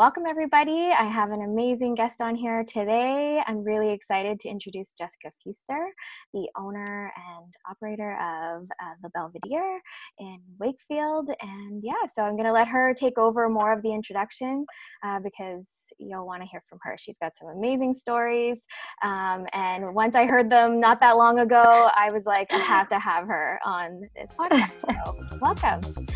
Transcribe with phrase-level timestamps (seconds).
[0.00, 0.88] welcome everybody.
[0.98, 3.42] I have an amazing guest on here today.
[3.46, 5.88] I'm really excited to introduce Jessica Fuster,
[6.32, 9.78] the owner and operator of uh, the Belvedere
[10.18, 11.28] in Wakefield.
[11.42, 14.64] And yeah, so I'm going to let her take over more of the introduction
[15.04, 15.66] uh, because
[15.98, 16.96] you'll want to hear from her.
[16.98, 18.58] She's got some amazing stories.
[19.04, 22.88] Um, and once I heard them not that long ago, I was like, I have
[22.88, 24.94] to have her on this podcast.
[25.04, 26.06] So, welcome.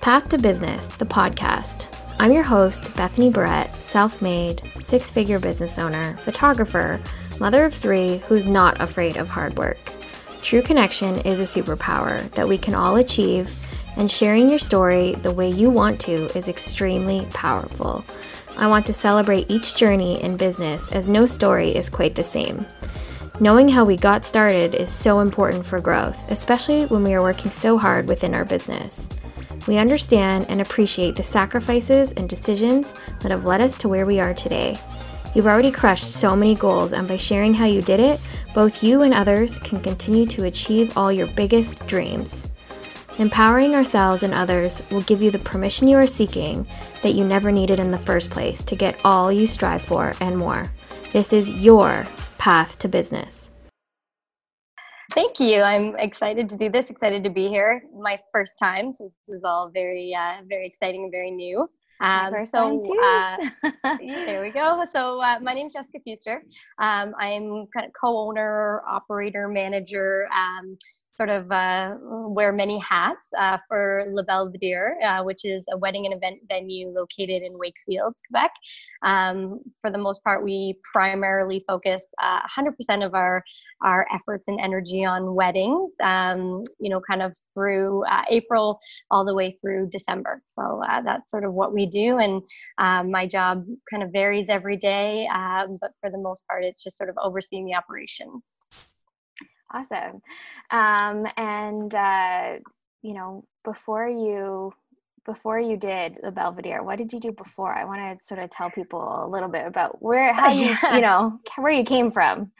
[0.00, 1.97] Path to Business, the podcast.
[2.20, 7.00] I'm your host, Bethany Barrett, self made, six figure business owner, photographer,
[7.38, 9.78] mother of three who's not afraid of hard work.
[10.42, 13.56] True connection is a superpower that we can all achieve,
[13.96, 18.04] and sharing your story the way you want to is extremely powerful.
[18.56, 22.66] I want to celebrate each journey in business as no story is quite the same.
[23.38, 27.52] Knowing how we got started is so important for growth, especially when we are working
[27.52, 29.08] so hard within our business.
[29.68, 34.18] We understand and appreciate the sacrifices and decisions that have led us to where we
[34.18, 34.78] are today.
[35.34, 38.18] You've already crushed so many goals, and by sharing how you did it,
[38.54, 42.50] both you and others can continue to achieve all your biggest dreams.
[43.18, 46.66] Empowering ourselves and others will give you the permission you are seeking
[47.02, 50.38] that you never needed in the first place to get all you strive for and
[50.38, 50.64] more.
[51.12, 52.06] This is your
[52.38, 53.47] path to business.
[55.18, 55.62] Thank you.
[55.62, 56.90] I'm excited to do this.
[56.90, 57.82] Excited to be here.
[57.92, 61.68] My first time, so this is all very, uh, very exciting and very new.
[62.00, 63.36] Um, so uh,
[63.98, 64.84] there we go.
[64.88, 66.36] So uh, my name is Jessica Fuster.
[66.78, 70.28] Um, I'm kind of co-owner, operator, manager.
[70.32, 70.78] Um,
[71.18, 76.06] sort of uh, wear many hats uh, for Le Belvedere, uh, which is a wedding
[76.06, 78.52] and event venue located in Wakefield, Quebec.
[79.02, 82.68] Um, for the most part, we primarily focus 100%
[83.02, 83.42] uh, of our,
[83.82, 88.78] our efforts and energy on weddings, um, you know, kind of through uh, April
[89.10, 90.40] all the way through December.
[90.46, 92.18] So uh, that's sort of what we do.
[92.18, 92.42] And
[93.10, 95.28] my job kind of varies every day,
[95.80, 98.68] but for the most part, it's just sort of overseeing the operations.
[99.72, 100.22] Awesome.
[100.70, 102.58] Um, and uh,
[103.02, 104.72] you know, before you
[105.24, 107.74] before you did the Belvedere, what did you do before?
[107.74, 111.00] I want to sort of tell people a little bit about where how you you
[111.00, 112.50] know where you came from.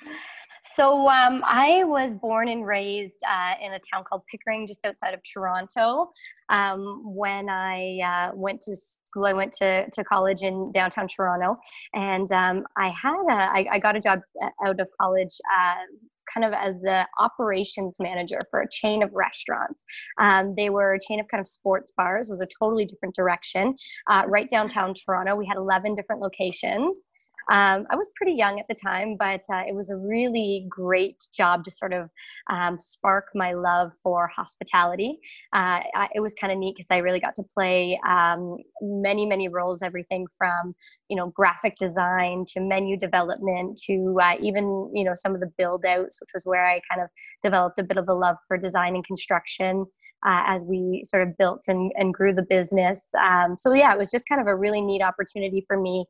[0.74, 5.14] So um, I was born and raised uh, in a town called Pickering, just outside
[5.14, 6.10] of Toronto.
[6.50, 8.76] Um, when I uh, went to
[9.08, 11.56] school, I went to, to college in downtown Toronto,
[11.94, 14.20] and um, I had a I, I got a job
[14.64, 15.74] out of college uh,
[16.32, 19.84] kind of as the operations manager for a chain of restaurants.
[20.20, 23.74] Um, they were a chain of kind of sports bars, was a totally different direction.
[24.08, 27.08] Uh, right downtown Toronto, we had 11 different locations.
[27.50, 31.16] Um, I was pretty young at the time, but uh, it was a really great
[31.34, 32.10] job to sort of
[32.48, 35.18] um, spark my love for hospitality.
[35.52, 39.26] Uh, I, it was kind of neat because I really got to play um, many,
[39.26, 40.74] many roles, everything from,
[41.08, 45.50] you know, graphic design to menu development to uh, even, you know, some of the
[45.58, 47.08] build outs, which was where I kind of
[47.42, 49.86] developed a bit of a love for design and construction
[50.26, 53.08] uh, as we sort of built and, and grew the business.
[53.22, 56.04] Um, so yeah, it was just kind of a really neat opportunity for me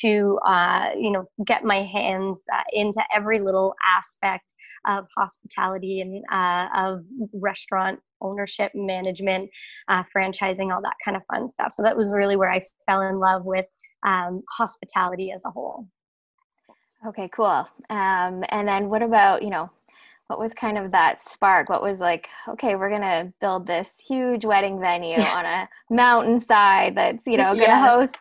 [0.00, 4.54] to, uh, you know, get my hands uh, into every little aspect
[4.86, 7.04] of hospitality hospitality and uh, of
[7.34, 9.50] restaurant ownership, management,
[9.88, 11.72] uh, franchising, all that kind of fun stuff.
[11.72, 13.66] So that was really where I fell in love with
[14.06, 15.86] um, hospitality as a whole.
[17.06, 17.68] Okay, cool.
[17.90, 19.70] Um, and then what about, you know,
[20.28, 21.68] what was kind of that spark?
[21.68, 26.96] What was like, okay, we're going to build this huge wedding venue on a mountainside
[26.96, 27.88] that's, you know, going to yes.
[27.88, 28.14] host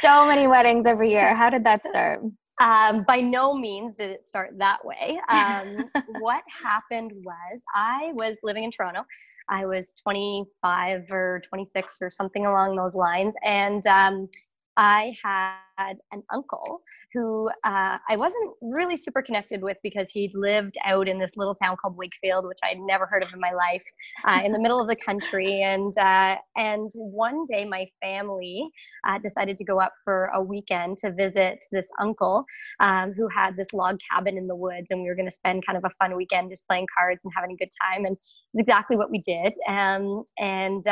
[0.00, 1.36] so many weddings every year.
[1.36, 2.22] How did that start?
[2.60, 5.18] Um, by no means did it start that way.
[5.28, 9.04] Um, what happened was I was living in Toronto.
[9.48, 13.34] I was 25 or 26 or something along those lines.
[13.42, 14.28] And um,
[14.76, 20.76] I had an uncle who uh, I wasn't really super connected with because he'd lived
[20.84, 23.84] out in this little town called Wakefield, which I'd never heard of in my life,
[24.26, 25.62] uh, in the middle of the country.
[25.62, 28.68] And uh, and one day, my family
[29.06, 32.44] uh, decided to go up for a weekend to visit this uncle
[32.80, 35.66] um, who had this log cabin in the woods, and we were going to spend
[35.66, 38.04] kind of a fun weekend just playing cards and having a good time.
[38.04, 39.52] And it's exactly what we did.
[39.68, 40.86] Um, and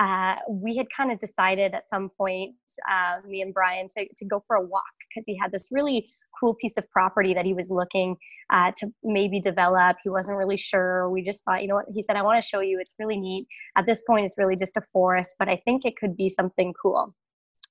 [0.00, 2.54] uh, we had kind of decided at some point,
[2.90, 6.08] uh, me and Brian, to, to go for a walk because he had this really
[6.40, 8.16] cool piece of property that he was looking
[8.50, 9.98] uh, to maybe develop.
[10.02, 11.10] He wasn't really sure.
[11.10, 11.84] We just thought, you know what?
[11.92, 12.78] He said, I want to show you.
[12.80, 13.46] It's really neat.
[13.76, 16.72] At this point, it's really just a forest, but I think it could be something
[16.80, 17.14] cool.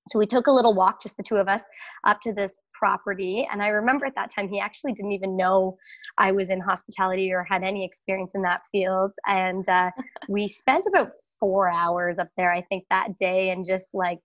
[0.10, 1.64] So we took a little walk, just the two of us,
[2.04, 3.48] up to this property.
[3.52, 5.78] And I remember at that time, he actually didn't even know
[6.18, 9.14] I was in hospitality or had any experience in that field.
[9.28, 9.92] And uh,
[10.30, 14.20] we spent about four hours up there, I think, that day, and just like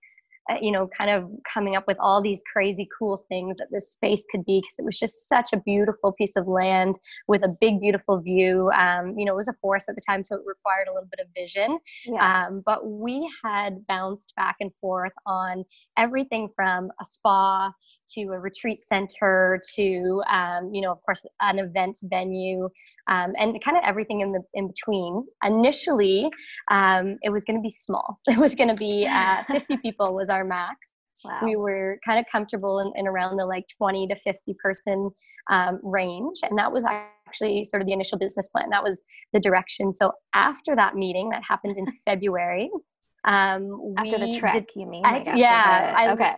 [0.61, 4.25] you know, kind of coming up with all these crazy cool things that this space
[4.29, 6.95] could be because it was just such a beautiful piece of land
[7.27, 8.69] with a big, beautiful view.
[8.71, 11.09] Um, you know, it was a forest at the time, so it required a little
[11.09, 11.79] bit of vision.
[12.05, 12.47] Yeah.
[12.47, 15.63] Um, but we had bounced back and forth on
[15.97, 17.71] everything from a spa
[18.13, 22.69] to a retreat center to, um, you know, of course, an event venue
[23.07, 25.25] um, and kind of everything in the in between.
[25.43, 26.29] Initially,
[26.71, 28.19] um, it was going to be small.
[28.35, 30.91] It was going to be uh, 50 people was our max.
[31.23, 31.39] Wow.
[31.43, 35.09] We were kind of comfortable in, in, around the like 20 to 50 person
[35.49, 36.39] um, range.
[36.43, 38.69] And that was actually sort of the initial business plan.
[38.69, 39.01] That was
[39.33, 39.93] the direction.
[39.93, 42.69] So after that meeting that happened in February,
[43.23, 45.01] um, after the trek, did, you mean?
[45.01, 45.91] Like I, yeah.
[45.91, 46.35] The, I, okay.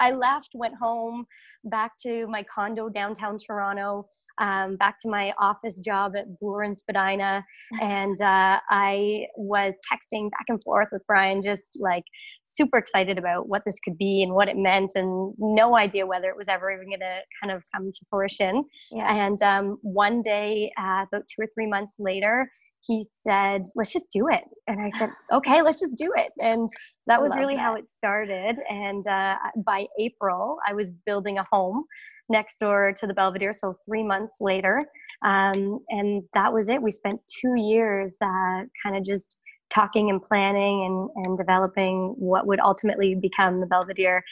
[0.00, 1.26] I left, went home,
[1.64, 4.06] back to my condo downtown Toronto,
[4.38, 7.44] um, back to my office job at Bloor and Spadina,
[7.80, 12.04] and uh, I was texting back and forth with Brian, just like
[12.44, 16.28] super excited about what this could be and what it meant, and no idea whether
[16.28, 18.64] it was ever even going to kind of come to fruition.
[18.90, 19.26] Yeah.
[19.26, 22.50] And um, one day, uh, about two or three months later,
[22.86, 24.44] he said, let's just do it.
[24.66, 26.32] And I said, okay, let's just do it.
[26.40, 26.68] And
[27.06, 27.62] that was really that.
[27.62, 28.58] how it started.
[28.68, 31.84] And uh, by April, I was building a home
[32.28, 33.52] next door to the Belvedere.
[33.52, 34.86] So three months later.
[35.24, 36.80] Um, and that was it.
[36.80, 39.36] We spent two years uh, kind of just
[39.70, 44.22] talking and planning and, and developing what would ultimately become the Belvedere.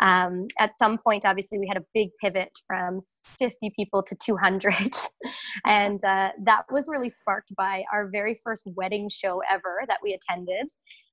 [0.00, 3.00] Um, at some point, obviously, we had a big pivot from
[3.38, 4.74] 50 people to 200.
[5.66, 10.14] and uh, that was really sparked by our very first wedding show ever that we
[10.14, 10.70] attended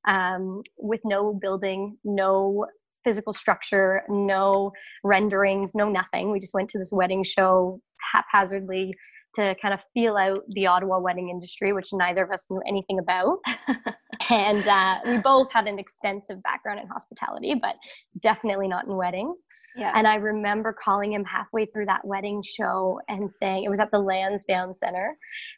[0.07, 2.65] um, with no building, no
[3.03, 4.71] physical structure, no
[5.03, 6.31] renderings, no nothing.
[6.31, 7.81] We just went to this wedding show
[8.13, 8.93] haphazardly
[9.35, 12.99] to kind of feel out the Ottawa wedding industry, which neither of us knew anything
[12.99, 13.37] about.
[14.29, 17.75] and uh, we both had an extensive background in hospitality, but
[18.21, 19.45] definitely not in weddings.
[19.75, 19.91] Yeah.
[19.95, 23.91] And I remember calling him halfway through that wedding show and saying, it was at
[23.91, 25.15] the Lansdowne Center,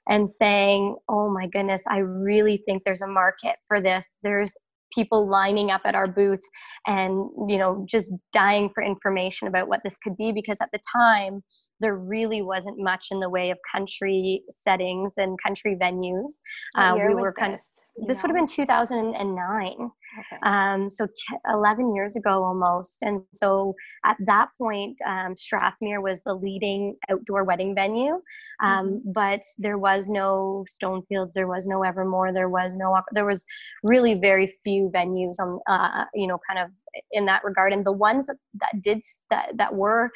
[0.10, 4.14] and saying, Oh my goodness, I really think there's a market for this.
[4.22, 4.58] There's
[4.94, 6.44] people lining up at our booth
[6.88, 10.80] and you know just dying for information about what this could be because at the
[10.96, 11.44] time
[11.80, 16.42] there really wasn't much in the way of country settings and country venues.
[16.78, 17.60] Uh, we were kind of
[18.08, 18.18] this?
[18.18, 18.24] Know?
[18.24, 20.40] would have been 2009 okay.
[20.44, 23.76] um, so t- 11 years ago almost and so
[24.06, 28.16] at that point um, strathmere was the leading outdoor wedding venue
[28.64, 29.12] um, mm-hmm.
[29.12, 33.46] but there was no stonefields there was no evermore there was no there was
[33.84, 36.72] really very few venues on uh, you know kind of
[37.12, 40.10] in that regard and the ones that, did that, that were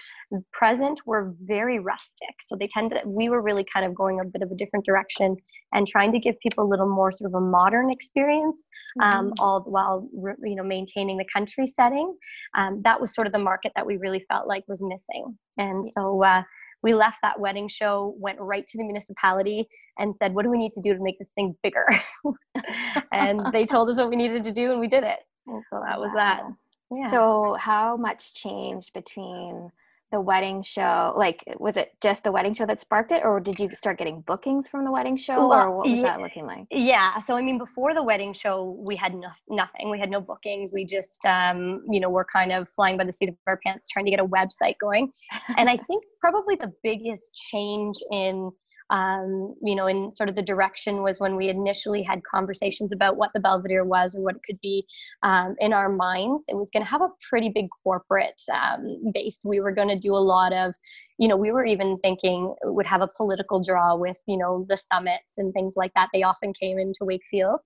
[0.51, 4.41] present were very rustic so they tended we were really kind of going a bit
[4.41, 5.35] of a different direction
[5.73, 8.67] and trying to give people a little more sort of a modern experience
[9.01, 9.31] um, mm-hmm.
[9.39, 10.07] all while
[10.43, 12.15] you know maintaining the country setting
[12.57, 15.85] um, that was sort of the market that we really felt like was missing and
[15.85, 16.41] so uh,
[16.85, 19.67] we left that wedding show, went right to the municipality,
[19.97, 21.85] and said, What do we need to do to make this thing bigger?
[23.11, 25.17] and they told us what we needed to do, and we did it.
[25.47, 26.43] And so that was that.
[26.91, 27.11] Yeah.
[27.11, 29.71] So how much changed between
[30.11, 31.13] the wedding show?
[31.17, 34.21] Like, was it just the wedding show that sparked it, or did you start getting
[34.21, 36.65] bookings from the wedding show, well, or what was yeah, that looking like?
[36.69, 37.17] Yeah.
[37.17, 39.89] So I mean, before the wedding show, we had no, nothing.
[39.89, 40.71] We had no bookings.
[40.71, 43.87] We just, um, you know, we're kind of flying by the seat of our pants,
[43.89, 45.11] trying to get a website going.
[45.57, 48.51] and I think probably the biggest change in
[48.89, 53.17] um, you know, in sort of the direction was when we initially had conversations about
[53.17, 54.85] what the Belvedere was or what it could be
[55.23, 56.43] um, in our minds.
[56.47, 59.39] It was going to have a pretty big corporate um, base.
[59.45, 60.75] We were going to do a lot of,
[61.17, 64.77] you know, we were even thinking would have a political draw with, you know, the
[64.77, 66.09] summits and things like that.
[66.13, 67.61] They often came into Wakefield.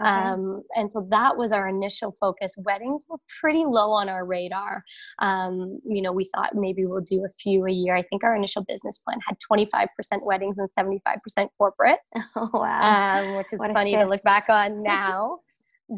[0.00, 0.10] Okay.
[0.10, 2.56] Um, and so that was our initial focus.
[2.58, 4.82] Weddings were pretty low on our radar.
[5.20, 7.94] Um, you know, we thought maybe we'll do a few a year.
[7.94, 9.86] I think our initial business plan had 25%
[10.24, 10.96] weddings and
[11.38, 11.98] 75% corporate.
[12.36, 13.22] Oh, wow.
[13.22, 15.38] Um, which is what funny to look back on now.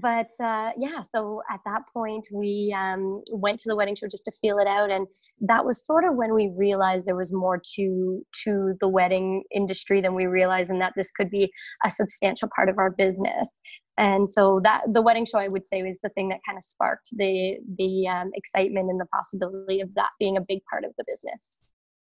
[0.01, 4.25] but uh, yeah, so at that point, we um, went to the wedding show just
[4.25, 4.91] to feel it out.
[4.91, 5.07] And
[5.41, 10.01] that was sort of when we realized there was more to, to the wedding industry
[10.01, 11.53] than we realized, and that this could be
[11.85, 13.59] a substantial part of our business
[13.99, 16.63] and so that the wedding show i would say was the thing that kind of
[16.63, 20.93] sparked the the um, excitement and the possibility of that being a big part of
[20.99, 21.61] the business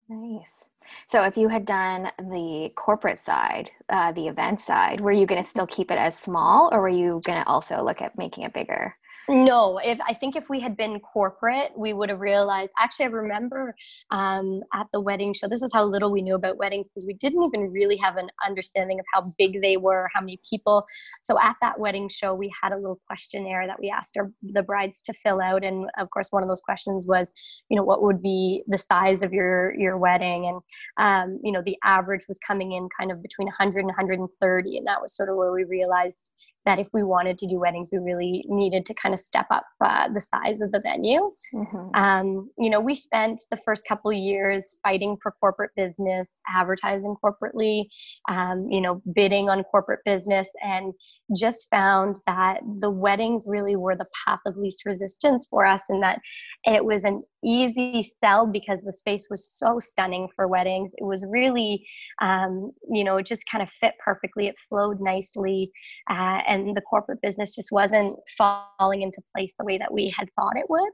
[0.09, 0.62] nice
[1.09, 5.43] so if you had done the corporate side, uh, the event side, were you going
[5.43, 8.45] to still keep it as small or were you going to also look at making
[8.45, 8.97] it bigger?
[9.29, 12.73] No, if I think if we had been corporate, we would have realized.
[12.79, 13.75] Actually, I remember
[14.11, 15.47] um, at the wedding show.
[15.47, 18.29] This is how little we knew about weddings because we didn't even really have an
[18.45, 20.85] understanding of how big they were, how many people.
[21.23, 24.65] So at that wedding show, we had a little questionnaire that we asked our, the
[24.65, 27.33] brides to fill out, and of course, one of those questions was,
[27.69, 30.61] you know, what would be the size of your your wedding, and
[30.97, 34.87] um, you know, the average was coming in kind of between 100 and 130, and
[34.87, 36.31] that was sort of where we realized
[36.65, 39.65] that if we wanted to do weddings, we really needed to kind of step up
[39.85, 41.31] uh, the size of the venue.
[41.55, 41.95] Mm-hmm.
[41.95, 47.85] Um, you know, we spent the first couple years fighting for corporate business, advertising corporately,
[48.29, 50.93] um, you know, bidding on corporate business, and
[51.37, 56.03] just found that the weddings really were the path of least resistance for us, and
[56.03, 56.21] that
[56.65, 60.93] it was an easy sell because the space was so stunning for weddings.
[60.97, 61.87] It was really,
[62.21, 64.47] um, you know, it just kind of fit perfectly.
[64.47, 65.71] It flowed nicely,
[66.11, 70.29] uh, and the corporate business just wasn't falling into place the way that we had
[70.37, 70.93] thought it would.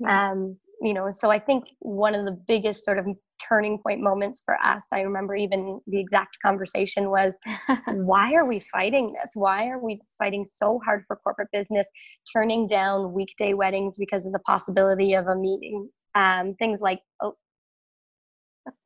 [0.00, 0.30] Yeah.
[0.30, 4.42] Um, you know, so I think one of the biggest sort of turning point moments
[4.44, 7.36] for us, I remember even the exact conversation was,
[7.88, 9.32] why are we fighting this?
[9.34, 11.88] Why are we fighting so hard for corporate business,
[12.32, 15.88] turning down weekday weddings because of the possibility of a meeting?
[16.14, 17.34] Um, things like, oh,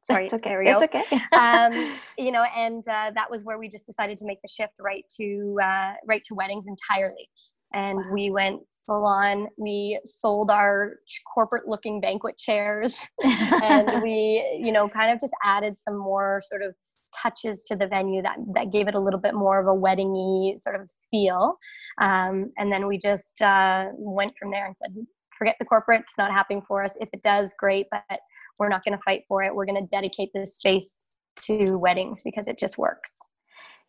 [0.02, 0.56] sorry it's okay.
[0.60, 1.20] it's okay.
[1.32, 4.74] Um, you know and uh, that was where we just decided to make the shift
[4.80, 7.28] right to uh, right to weddings entirely.
[7.74, 8.12] And wow.
[8.12, 9.48] we went full on.
[9.58, 10.96] We sold our
[11.34, 13.06] corporate looking banquet chairs.
[13.22, 16.74] And we you know kind of just added some more sort of
[17.22, 20.58] touches to the venue that that gave it a little bit more of a weddingy
[20.58, 21.56] sort of feel.
[22.00, 24.94] Um, and then we just uh, went from there and said
[25.38, 26.96] forget the corporate it's not happening for us.
[27.00, 28.20] If it does great but
[28.58, 29.54] we're not going to fight for it.
[29.54, 31.06] We're going to dedicate this space
[31.42, 33.16] to weddings because it just works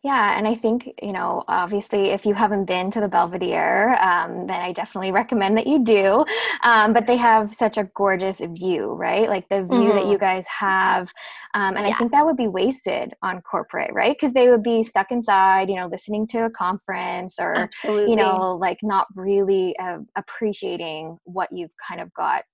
[0.02, 4.46] yeah, and I think, you know, obviously, if you haven't been to the Belvedere, um,
[4.46, 6.24] then I definitely recommend that you do.
[6.62, 9.28] Um, but they have such a gorgeous view, right?
[9.28, 9.96] Like the view mm-hmm.
[9.96, 10.20] that you mm-hmm.
[10.20, 11.12] guys have.
[11.52, 11.94] Um, and yeah.
[11.94, 14.16] I think that would be wasted on corporate, right?
[14.18, 18.10] Because they would be stuck inside, you know, listening to a conference or, Absolutely.
[18.10, 22.44] you know, like not really uh, appreciating what you've kind of got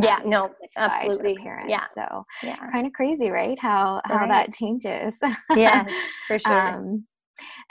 [0.00, 1.36] yeah no absolutely.
[1.36, 1.70] parents.
[1.70, 1.86] yeah.
[1.94, 2.56] so yeah.
[2.70, 4.28] kind of crazy right how how right.
[4.28, 5.14] that changes.
[5.54, 5.84] Yeah
[6.26, 6.76] for sure.
[6.76, 7.06] Um,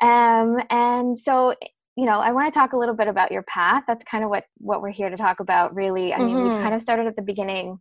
[0.02, 1.54] um and so
[1.96, 3.84] you know i want to talk a little bit about your path.
[3.88, 6.14] That's kind of what what we're here to talk about really.
[6.14, 6.54] I mean mm-hmm.
[6.54, 7.80] we've kind of started at the beginning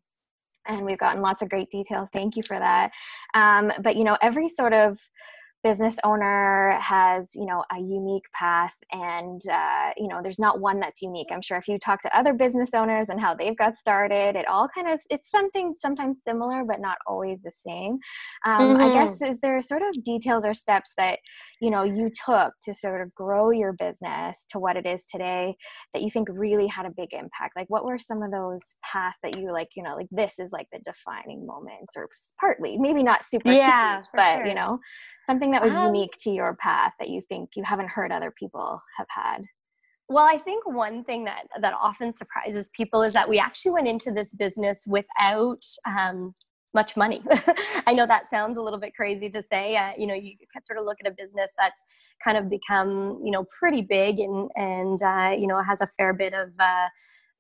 [0.67, 2.09] and we've gotten lots of great details.
[2.12, 2.91] Thank you for that.
[3.35, 4.99] Um, but you know every sort of
[5.62, 10.81] business owner has you know a unique path and uh, you know there's not one
[10.81, 13.76] that's unique i'm sure if you talk to other business owners and how they've got
[13.78, 17.99] started it all kind of it's something sometimes similar but not always the same
[18.45, 18.83] um, mm-hmm.
[18.83, 21.19] i guess is there sort of details or steps that
[21.61, 25.54] you know you took to sort of grow your business to what it is today
[25.95, 29.16] that you think really had a big impact like what were some of those paths
[29.23, 32.09] that you like you know like this is like the defining moments or
[32.40, 34.47] partly maybe not super yeah huge, but sure.
[34.47, 34.78] you know
[35.26, 38.33] something that was um, unique to your path that you think you haven't heard other
[38.38, 39.43] people have had
[40.09, 43.88] well i think one thing that that often surprises people is that we actually went
[43.88, 46.35] into this business without um,
[46.75, 47.23] much money.
[47.87, 49.76] I know that sounds a little bit crazy to say.
[49.76, 51.85] Uh, you know, you can sort of look at a business that's
[52.25, 56.12] kind of become, you know, pretty big and and uh, you know has a fair
[56.12, 56.88] bit of uh,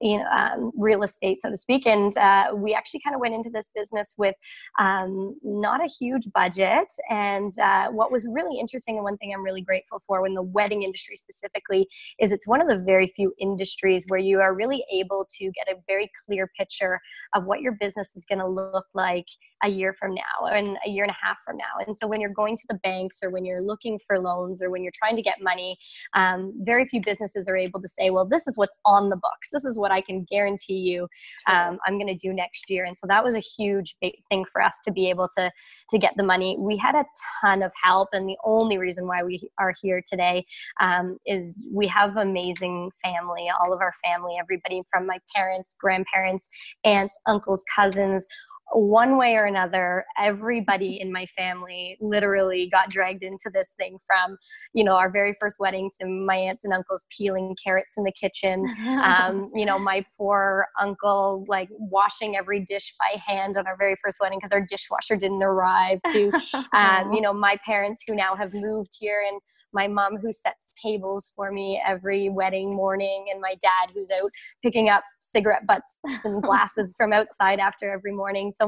[0.02, 1.86] you know, um, real estate, so to speak.
[1.86, 4.34] And uh, we actually kind of went into this business with
[4.78, 6.88] um, not a huge budget.
[7.08, 10.42] And uh, what was really interesting, and one thing I'm really grateful for in the
[10.42, 11.88] wedding industry specifically,
[12.20, 15.68] is it's one of the very few industries where you are really able to get
[15.72, 17.00] a very clear picture
[17.34, 19.26] of what your business is going to look like
[19.64, 21.84] a year from now and a year and a half from now.
[21.86, 24.70] And so when you're going to the banks or when you're looking for loans or
[24.70, 25.78] when you're trying to get money,
[26.14, 29.50] um, very few businesses are able to say, well, this is what's on the books.
[29.52, 31.08] This is what I can guarantee you
[31.48, 32.84] um, I'm going to do next year.
[32.84, 35.50] And so that was a huge thing for us to be able to
[35.90, 36.56] to get the money.
[36.58, 37.04] We had a
[37.40, 40.46] ton of help, and the only reason why we are here today
[40.80, 43.48] um, is we have amazing family.
[43.60, 46.48] All of our family, everybody from my parents, grandparents,
[46.84, 48.26] aunts, uncles, cousins
[48.72, 54.36] one way or another, everybody in my family literally got dragged into this thing from,
[54.72, 58.12] you know, our very first weddings and my aunts and uncles peeling carrots in the
[58.12, 58.64] kitchen.
[59.04, 63.94] Um, you know, my poor uncle like washing every dish by hand on our very
[64.02, 66.00] first wedding because our dishwasher didn't arrive.
[66.10, 66.30] To,
[66.72, 69.40] um, you know, my parents who now have moved here and
[69.72, 74.30] my mom who sets tables for me every wedding morning and my dad who's out
[74.62, 78.50] picking up cigarette butts and glasses from outside after every morning.
[78.50, 78.61] So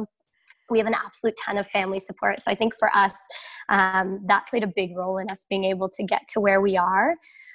[0.71, 2.41] we have an absolute ton of family support.
[2.41, 3.17] So I think for us,
[3.69, 6.77] um, that played a big role in us being able to get to where we
[6.77, 7.15] are.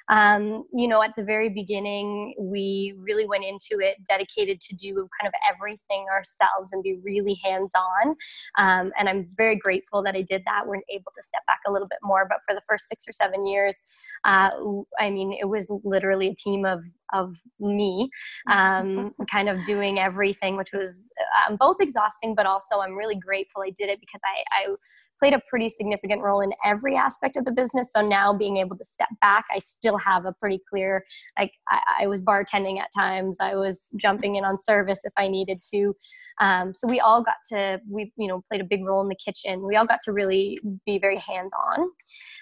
[0.10, 5.08] Um, you know, at the very beginning, we really went into it dedicated to do
[5.20, 8.16] kind of everything ourselves and be really hands on.
[8.58, 10.66] Um, and I'm very grateful that I did that.
[10.66, 12.28] We're able to step back a little bit more.
[12.28, 13.78] But for the first six or seven years,
[14.24, 14.52] uh,
[15.00, 16.82] I mean, it was literally a team of
[17.14, 18.10] of me
[18.50, 21.00] um, kind of doing everything which was
[21.48, 24.76] um, both exhausting but also i'm really grateful i did it because I, I
[25.20, 27.92] played a pretty significant role in every aspect of the business.
[27.92, 31.04] So now being able to step back, I still have a pretty clear,
[31.38, 35.28] like I, I was bartending at times, I was jumping in on service if I
[35.28, 35.96] needed to.
[36.40, 39.16] Um, so we all got to, we, you know, played a big role in the
[39.16, 39.68] kitchen.
[39.68, 41.90] We all got to really be very hands on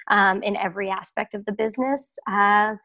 [0.10, 2.18] um, in every aspect of the business.
[2.30, 2.76] Uh,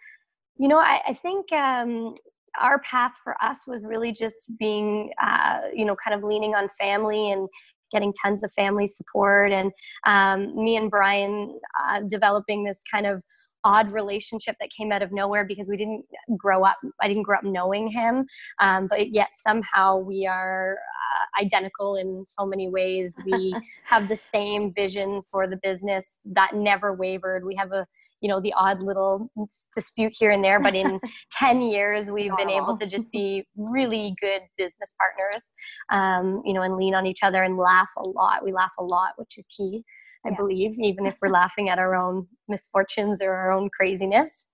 [0.59, 2.15] you know, I, I think um,
[2.61, 6.69] our path for us was really just being, uh, you know, kind of leaning on
[6.69, 7.49] family and
[7.93, 9.71] getting tons of family support, and
[10.07, 13.23] um, me and Brian uh, developing this kind of
[13.65, 16.05] odd relationship that came out of nowhere because we didn't
[16.37, 18.27] grow up i didn't grow up knowing him
[18.59, 20.79] um, but yet somehow we are
[21.13, 23.17] uh, identical in so many ways.
[23.25, 23.55] We
[23.85, 27.45] have the same vision for the business that never wavered.
[27.45, 27.87] We have a
[28.23, 29.31] you know the odd little
[29.75, 30.99] dispute here and there but in
[31.33, 35.53] 10 years we've been able to just be really good business partners
[35.91, 38.45] um, you know and lean on each other and laugh a lot.
[38.45, 39.85] We laugh a lot which is key
[40.25, 40.37] i yeah.
[40.37, 44.47] believe even if we're laughing at our own misfortunes or our own craziness.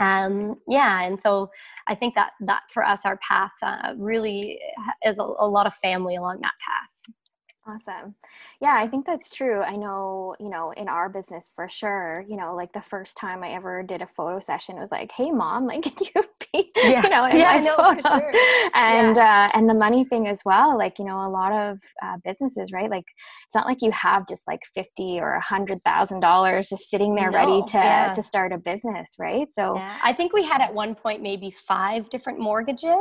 [0.00, 1.50] Um, yeah and so
[1.86, 4.58] i think that that for us our path uh, really
[5.06, 6.73] is a, a lot of family along that path
[7.74, 8.14] Awesome.
[8.60, 9.60] Yeah, I think that's true.
[9.62, 13.42] I know, you know, in our business for sure, you know, like the first time
[13.42, 16.70] I ever did a photo session it was like, hey mom, like can you be,
[16.76, 17.02] yeah.
[17.02, 18.08] you know, in yeah, my photo?
[18.08, 18.32] Sure.
[18.74, 19.48] And yeah.
[19.52, 22.70] uh and the money thing as well, like, you know, a lot of uh, businesses,
[22.72, 22.90] right?
[22.90, 23.04] Like
[23.46, 27.14] it's not like you have just like fifty or a hundred thousand dollars just sitting
[27.14, 28.12] there no, ready to yeah.
[28.12, 29.48] to start a business, right?
[29.58, 32.94] So I think we had at one point maybe five different mortgages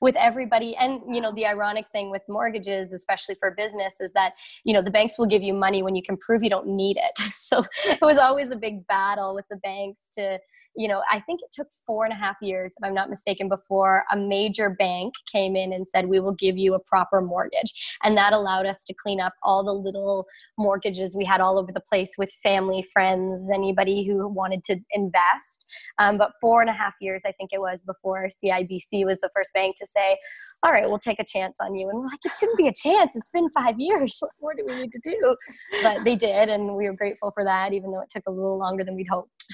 [0.00, 0.76] with everybody.
[0.76, 4.32] And you know, the ironic thing with mortgages, especially for business is that
[4.64, 6.96] you know the banks will give you money when you can prove you don't need
[6.96, 7.20] it.
[7.50, 10.38] So it was always a big battle with the banks to
[10.76, 13.48] you know i think it took four and a half years if i'm not mistaken
[13.48, 17.98] before a major bank came in and said we will give you a proper mortgage.
[18.02, 20.26] And that allowed us to clean up all the little
[20.58, 25.66] mortgages we had all over the place with family friends anybody who wanted to invest.
[25.98, 29.30] Um, but four and a half years i think it was before cibc was the
[29.34, 30.18] first bank to say
[30.62, 31.88] all right we'll take a chance on you.
[31.88, 33.16] And we're like it shouldn't be a chance.
[33.16, 34.16] It's been five years years.
[34.20, 35.36] What more do we need to do?
[35.82, 38.58] But they did, and we were grateful for that, even though it took a little
[38.58, 39.46] longer than we'd hoped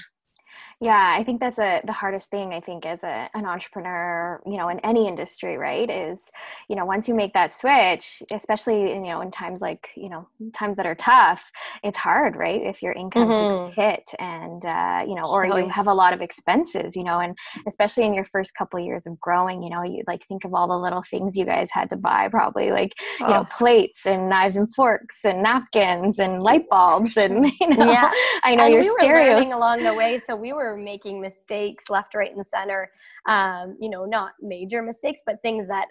[0.79, 4.57] yeah i think that's a the hardest thing i think as a, an entrepreneur you
[4.57, 6.21] know in any industry right is
[6.69, 10.07] you know once you make that switch especially in, you know in times like you
[10.07, 11.43] know times that are tough
[11.83, 13.79] it's hard right if your income mm-hmm.
[13.79, 17.35] hit and uh, you know or you have a lot of expenses you know and
[17.67, 20.53] especially in your first couple of years of growing you know you like think of
[20.53, 23.29] all the little things you guys had to buy probably like you oh.
[23.29, 28.11] know plates and knives and forks and napkins and light bulbs and you know yeah.
[28.43, 31.21] i know and your we were learning along the way so we were were making
[31.21, 32.91] mistakes left, right, and center.
[33.27, 35.87] Um, you know, not major mistakes, but things that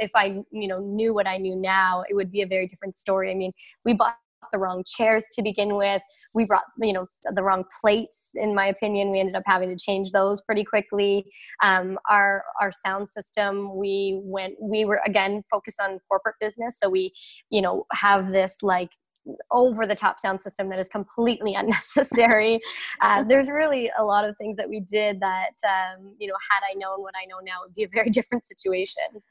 [0.00, 2.94] if I, you know, knew what I knew now, it would be a very different
[2.94, 3.30] story.
[3.30, 3.52] I mean,
[3.84, 4.16] we bought
[4.52, 6.02] the wrong chairs to begin with.
[6.34, 8.30] We brought, you know, the wrong plates.
[8.34, 11.26] In my opinion, we ended up having to change those pretty quickly.
[11.62, 16.88] Um, our our sound system, we went, we were again focused on corporate business, so
[16.88, 17.12] we,
[17.50, 18.90] you know, have this like
[19.50, 22.60] over the top sound system that is completely unnecessary.
[23.00, 26.60] Uh, there's really a lot of things that we did that, um, you know, had
[26.70, 29.22] I known what I know now, would be a very different situation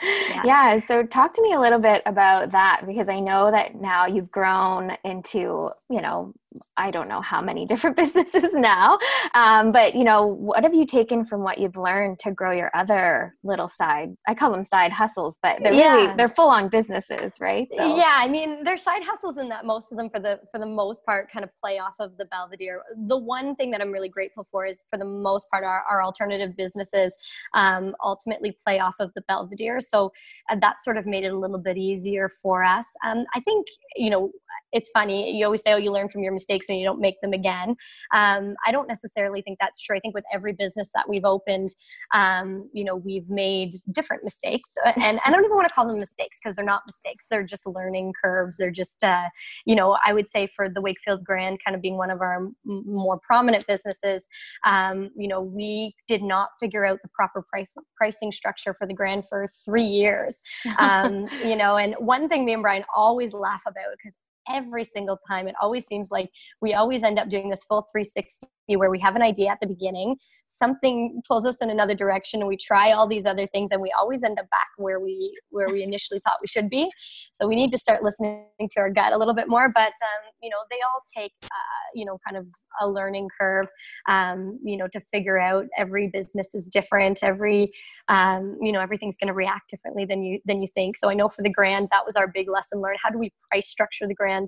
[0.00, 0.42] yeah.
[0.44, 0.78] yeah.
[0.78, 4.30] So talk to me a little bit about that because I know that now you've
[4.30, 6.34] grown into, you know,
[6.76, 8.98] I don't know how many different businesses now.
[9.34, 12.70] Um, but, you know, what have you taken from what you've learned to grow your
[12.74, 14.14] other little side?
[14.26, 15.94] I call them side hustles, but they're yeah.
[15.94, 17.68] really, they're full on businesses, right?
[17.76, 17.96] So.
[17.96, 18.16] Yeah.
[18.18, 21.04] I mean, they're side hustles in that most of them for the, for the most
[21.04, 22.82] part kind of play off of the Belvedere.
[23.06, 26.02] The one thing that I'm really grateful for is for the most part, our, our
[26.02, 27.16] alternative businesses
[27.54, 29.80] um, ultimately play off of the Belvedere.
[29.80, 30.12] So
[30.50, 32.86] uh, that sort of made it a little bit easier for us.
[33.04, 34.30] Um, I think, you know,
[34.72, 35.36] it's funny.
[35.36, 37.76] You always say, oh, you learn from your mistakes and you don't make them again.
[38.14, 39.96] Um, I don't necessarily think that's true.
[39.96, 41.70] I think with every business that we've opened,
[42.14, 44.70] um, you know, we've made different mistakes.
[44.96, 47.26] And I don't even want to call them mistakes because they're not mistakes.
[47.30, 48.56] They're just learning curves.
[48.56, 49.28] They're just, uh,
[49.64, 52.36] you know, I would say for the Wakefield Grand kind of being one of our
[52.36, 54.26] m- more prominent businesses,
[54.64, 58.94] um, you know, we did not figure out the proper price, pricing structure for the
[58.94, 60.40] Grand for three years years.
[60.78, 64.16] Um, you know, and one thing me and Brian always laugh about because
[64.50, 65.48] every single time.
[65.48, 69.16] It always seems like we always end up doing this full 360 where we have
[69.16, 73.06] an idea at the beginning, something pulls us in another direction, and we try all
[73.06, 76.36] these other things, and we always end up back where we where we initially thought
[76.40, 76.90] we should be.
[77.32, 79.70] So we need to start listening to our gut a little bit more.
[79.74, 82.46] But um, you know, they all take uh, you know kind of
[82.80, 83.66] a learning curve.
[84.08, 87.20] Um, you know, to figure out every business is different.
[87.22, 87.70] Every
[88.08, 90.96] um, you know everything's going to react differently than you than you think.
[90.96, 92.98] So I know for the grand, that was our big lesson learned.
[93.02, 94.39] How do we price structure the grand?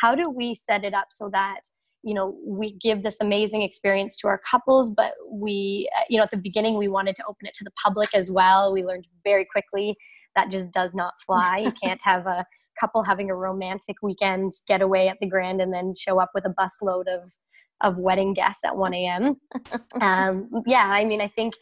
[0.00, 1.60] How do we set it up so that
[2.02, 6.22] you know we give this amazing experience to our couples but we uh, you know
[6.22, 8.72] at the beginning we wanted to open it to the public as well.
[8.72, 9.96] We learned very quickly
[10.36, 11.58] that just does not fly.
[11.58, 12.44] You can't have a
[12.78, 16.50] couple having a romantic weekend getaway at the grand and then show up with a
[16.50, 17.32] busload of
[17.82, 19.36] of wedding guests at 1 a.m
[20.00, 21.52] um, yeah i mean i think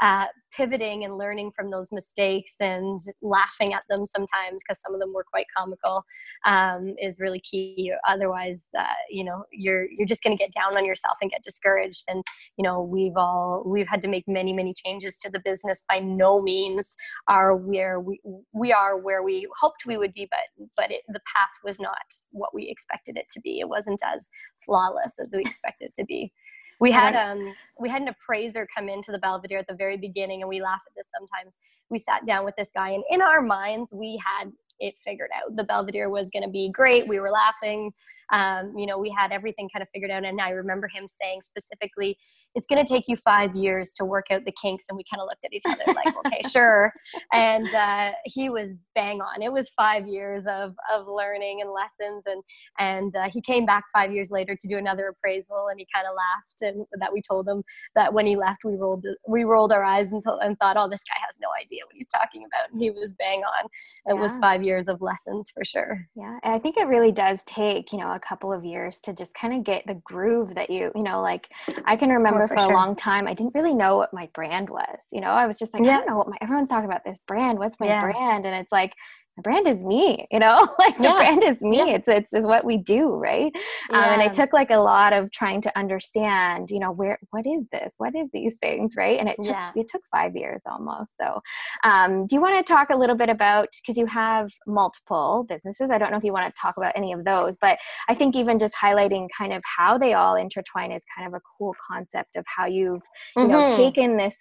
[0.00, 5.00] uh, pivoting and learning from those mistakes and laughing at them sometimes because some of
[5.00, 6.04] them were quite comical
[6.46, 7.92] um, is really key.
[8.08, 11.42] Otherwise uh, you know you're you're just going to get down on yourself and get
[11.42, 12.04] discouraged.
[12.08, 12.24] And
[12.56, 15.82] you know we've all we've had to make many many changes to the business.
[15.88, 16.96] By no means
[17.28, 18.20] are where we
[18.52, 21.96] we are where we hoped we would be but but it, the path was not
[22.32, 23.60] what we expected it to be.
[23.60, 24.30] It wasn't as
[24.64, 26.32] flawless as we expected it to be
[26.80, 30.42] we had um we had an appraiser come into the belvedere at the very beginning
[30.42, 31.58] and we laugh at this sometimes.
[31.90, 35.54] We sat down with this guy and in our minds we had it figured out.
[35.56, 37.06] The Belvedere was going to be great.
[37.06, 37.92] We were laughing.
[38.32, 40.24] Um, you know, we had everything kind of figured out.
[40.24, 42.16] And I remember him saying specifically,
[42.54, 44.86] it's going to take you five years to work out the kinks.
[44.88, 46.92] And we kind of looked at each other like, okay, sure.
[47.32, 49.42] And uh, he was bang on.
[49.42, 52.24] It was five years of, of learning and lessons.
[52.26, 52.42] And,
[52.78, 56.06] and uh, he came back five years later to do another appraisal and he kind
[56.06, 57.62] of laughed and that we told him
[57.94, 61.04] that when he left, we rolled, we rolled our eyes and, and thought, oh, this
[61.04, 62.72] guy has no idea what he's talking about.
[62.72, 63.66] And he was bang on.
[64.06, 64.20] It yeah.
[64.20, 66.06] was five years years of lessons for sure.
[66.14, 66.38] Yeah.
[66.42, 69.32] And I think it really does take, you know, a couple of years to just
[69.34, 71.48] kind of get the groove that you, you know, like
[71.84, 72.72] I can oh, remember oh, for, for sure.
[72.72, 74.98] a long time, I didn't really know what my brand was.
[75.10, 75.90] You know, I was just like, yeah.
[75.90, 77.58] I don't know what my, everyone's talking about this brand.
[77.58, 78.02] What's my yeah.
[78.02, 78.46] brand?
[78.46, 78.94] And it's like,
[79.40, 81.14] the brand is me you know like the yeah.
[81.14, 81.86] brand is me yeah.
[81.96, 83.52] it's, it's it's what we do right
[83.90, 83.96] yeah.
[83.96, 87.46] um, and it took like a lot of trying to understand you know where what
[87.46, 91.14] is this what is these things right and it took it took five years almost
[91.20, 91.40] so
[91.84, 95.88] um, do you want to talk a little bit about because you have multiple businesses
[95.90, 98.36] i don't know if you want to talk about any of those but i think
[98.36, 102.36] even just highlighting kind of how they all intertwine is kind of a cool concept
[102.36, 103.00] of how you've
[103.36, 103.52] you mm-hmm.
[103.52, 104.36] know taken this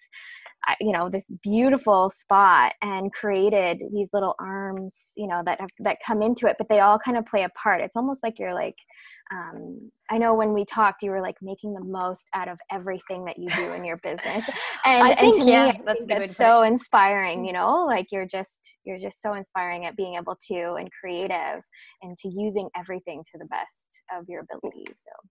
[0.80, 5.98] you know this beautiful spot and created these little arms you know that have that
[6.06, 8.54] come into it but they all kind of play a part it's almost like you're
[8.54, 8.76] like
[9.32, 13.26] um, I know when we talked, you were like making the most out of everything
[13.26, 14.50] that you do in your business,
[14.86, 17.46] and, I think, and to yeah, me, that's, that's so inspiring.
[17.46, 21.62] You know, like you're just you're just so inspiring at being able to and creative
[22.02, 24.86] and to using everything to the best of your ability.
[24.88, 25.30] So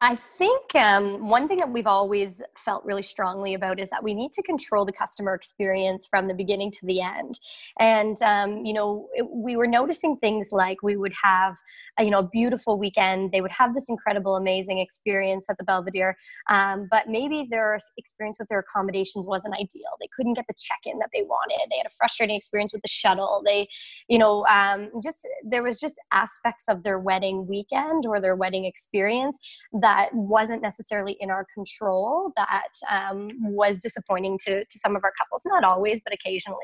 [0.00, 4.14] I think um, one thing that we've always felt really strongly about is that we
[4.14, 7.38] need to control the customer experience from the beginning to the end.
[7.78, 11.56] And um, you know, it, we were noticing things like we would have,
[11.98, 13.30] a, you know, a beautiful weekend.
[13.30, 16.16] They would have this incredible, amazing experience at the Belvedere,
[16.50, 19.90] um, but maybe their experience with their accommodations wasn't ideal.
[20.00, 21.60] They couldn't get the check-in that they wanted.
[21.70, 23.40] They had a frustrating experience with the shuttle.
[23.44, 23.68] They,
[24.08, 28.64] you know, um, just there was just aspects of their wedding weekend or their wedding
[28.64, 29.38] experience
[29.80, 35.12] that wasn't necessarily in our control that um, was disappointing to, to some of our
[35.18, 35.42] couples.
[35.46, 36.58] Not always but occasionally.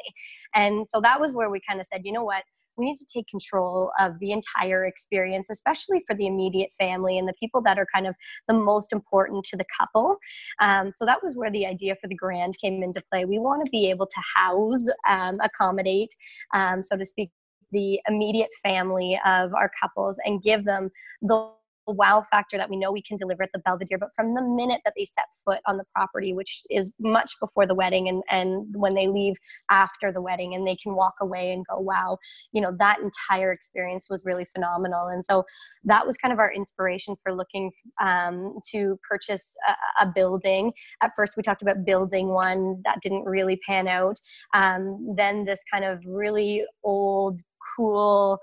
[0.54, 2.44] And so that was where we kind of said you know what?
[2.76, 7.28] We need to take control of the entire experience especially for the immediate family and
[7.28, 8.14] the people that are kind of
[8.48, 10.16] the most important to the couple.
[10.60, 13.24] Um, so that was where the idea for the grand came into play.
[13.24, 16.14] We want to be able to house um, accommodate
[16.54, 17.30] um, so to speak
[17.72, 20.90] the immediate family of our couples and give them
[21.22, 21.50] the
[21.86, 23.98] wow factor that we know we can deliver at the Belvedere.
[23.98, 27.66] But from the minute that they set foot on the property, which is much before
[27.66, 29.34] the wedding, and, and when they leave
[29.70, 32.18] after the wedding, and they can walk away and go, wow,
[32.52, 35.08] you know, that entire experience was really phenomenal.
[35.08, 35.44] And so
[35.84, 40.72] that was kind of our inspiration for looking um, to purchase a, a, building.
[41.02, 44.18] At first, we talked about building one that didn't really pan out.
[44.54, 47.40] Um, then this kind of really old
[47.76, 48.38] cool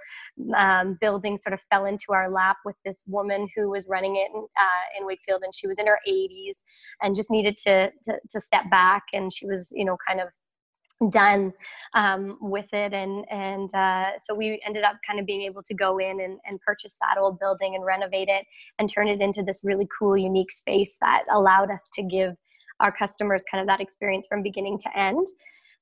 [0.56, 4.30] um, building sort of fell into our lap with this woman who was running it
[4.34, 6.64] in, uh, in Wakefield, and she was in her 80s
[7.02, 10.30] and just needed to, to, to step back, and she was you know kind of
[11.12, 11.54] done
[11.94, 12.94] um, with it.
[12.94, 16.40] And and uh, so we ended up kind of being able to go in and,
[16.46, 18.46] and purchase that old building and renovate it
[18.78, 22.36] and turn it into this really cool unique space that allowed us to give
[22.80, 25.26] our customers kind of that experience from beginning to end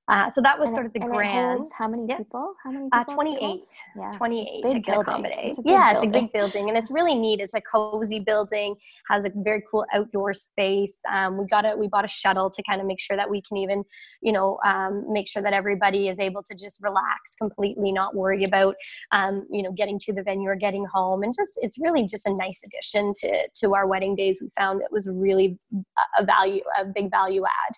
[0.09, 1.65] Uh, so that was And sort of the grand.
[1.77, 2.17] how many Yeah.
[2.17, 2.53] people?
[2.63, 3.15] How many Uh, people?
[3.15, 3.65] 28.
[3.95, 4.11] Yeah.
[4.13, 5.01] 28 big to building.
[5.01, 5.49] accommodate.
[5.49, 6.21] It's a big yeah, it's a building.
[6.27, 7.41] big building and it's really neat.
[7.41, 8.77] It's a cozy building,
[9.09, 10.97] has a very cool outdoor space.
[11.11, 13.41] Um, we got a we bought a shuttle to kind of make sure that we
[13.41, 13.83] can even,
[14.21, 18.45] you know, um, make sure that everybody is able to just relax completely, not worry
[18.45, 18.75] about,
[19.11, 21.21] um, you know, getting to the venue or getting home.
[21.23, 24.39] And just it's really just a nice addition to to our wedding days.
[24.41, 27.75] We found it was really a- a value, a big value add.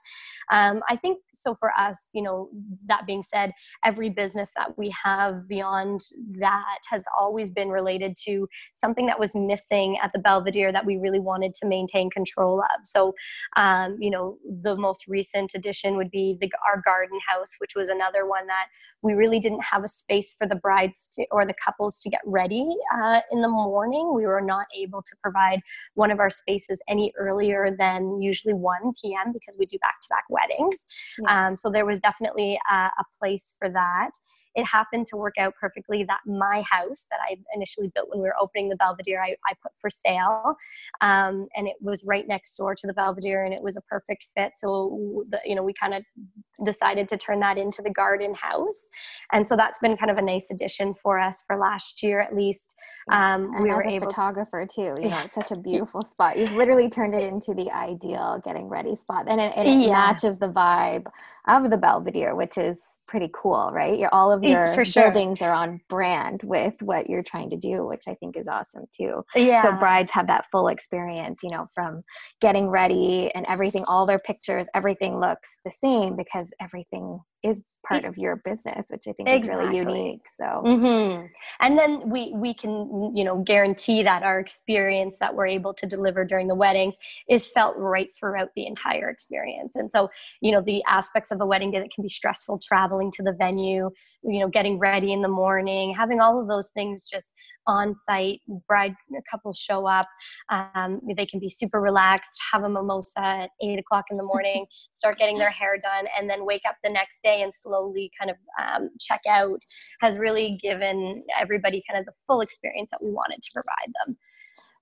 [0.51, 2.49] Um, I think so for us, you know,
[2.87, 3.53] that being said,
[3.85, 6.01] every business that we have beyond
[6.37, 10.97] that has always been related to something that was missing at the Belvedere that we
[10.97, 12.85] really wanted to maintain control of.
[12.85, 13.15] So,
[13.55, 17.87] um, you know, the most recent addition would be the, our garden house, which was
[17.87, 18.65] another one that
[19.01, 22.19] we really didn't have a space for the brides to, or the couples to get
[22.25, 22.67] ready
[23.01, 24.11] uh, in the morning.
[24.13, 25.61] We were not able to provide
[25.93, 29.31] one of our spaces any earlier than usually 1 p.m.
[29.31, 30.85] because we do back to back weddings.
[31.17, 31.47] Yeah.
[31.47, 34.11] Um, so there was definitely a, a place for that.
[34.55, 38.27] It happened to work out perfectly that my house that I initially built when we
[38.27, 40.55] were opening the Belvedere, I, I put for sale.
[41.01, 44.25] Um, and it was right next door to the Belvedere and it was a perfect
[44.35, 44.55] fit.
[44.55, 46.03] So, the, you know, we kind of
[46.65, 48.87] decided to turn that into the garden house.
[49.31, 52.35] And so that's been kind of a nice addition for us for last year at
[52.35, 52.75] least.
[53.11, 55.23] Um, and we as were a photographer too you know Yeah.
[55.25, 59.25] it's such a beautiful spot you've literally turned it into the ideal getting ready spot
[59.27, 59.91] and it, it Yeah.
[59.91, 61.05] matches the vibe
[61.47, 65.11] of the belvedere which is pretty cool right your all of your for sure.
[65.11, 68.85] buildings are on brand with what you're trying to do which i think is awesome
[68.95, 69.61] too yeah.
[69.61, 72.03] so brides have that full experience you know from
[72.39, 78.03] getting ready and everything all their pictures everything looks the same because everything is part
[78.05, 81.25] of your business which i think is really unique so hmm
[81.59, 85.85] And then we we can you know guarantee that our experience that we're able to
[85.85, 86.95] deliver during the weddings
[87.29, 89.75] is felt right throughout the entire experience.
[89.75, 90.09] And so
[90.41, 93.33] you know the aspects of a wedding day that can be stressful, traveling to the
[93.33, 93.89] venue,
[94.23, 97.33] you know, getting ready in the morning, having all of those things just
[97.67, 98.41] on site.
[98.67, 98.95] Bride
[99.29, 100.07] couple show up,
[100.49, 104.65] um, they can be super relaxed, have a mimosa at eight o'clock in the morning,
[104.95, 108.31] start getting their hair done, and then wake up the next day and slowly kind
[108.31, 109.61] of um, check out
[110.01, 114.17] has really given everybody kind of the full experience that we wanted to provide them.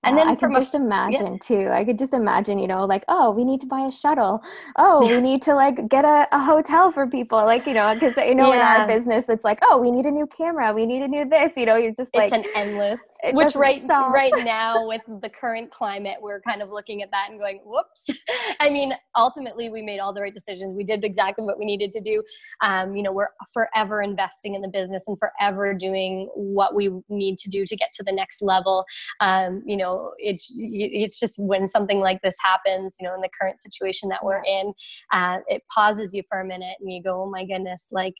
[0.04, 1.68] And then I can a- just imagine too.
[1.70, 4.42] I could just imagine, you know, like, oh, we need to buy a shuttle.
[4.76, 7.38] Oh, we need to like get a, a hotel for people.
[7.38, 10.10] Like, you know, because you know, in our business, it's like, oh, we need a
[10.10, 10.72] new camera.
[10.72, 11.56] We need a new this.
[11.56, 14.12] You know, you're just like, it's an endless it which right stop.
[14.12, 18.06] right now with the current climate we're kind of looking at that and going whoops
[18.60, 21.90] i mean ultimately we made all the right decisions we did exactly what we needed
[21.92, 22.22] to do
[22.62, 27.38] um, you know we're forever investing in the business and forever doing what we need
[27.38, 28.84] to do to get to the next level
[29.20, 29.87] um, you know
[30.18, 34.24] it's it's just when something like this happens you know in the current situation that
[34.24, 34.72] we're in
[35.12, 38.14] uh, it pauses you for a minute and you go oh my goodness like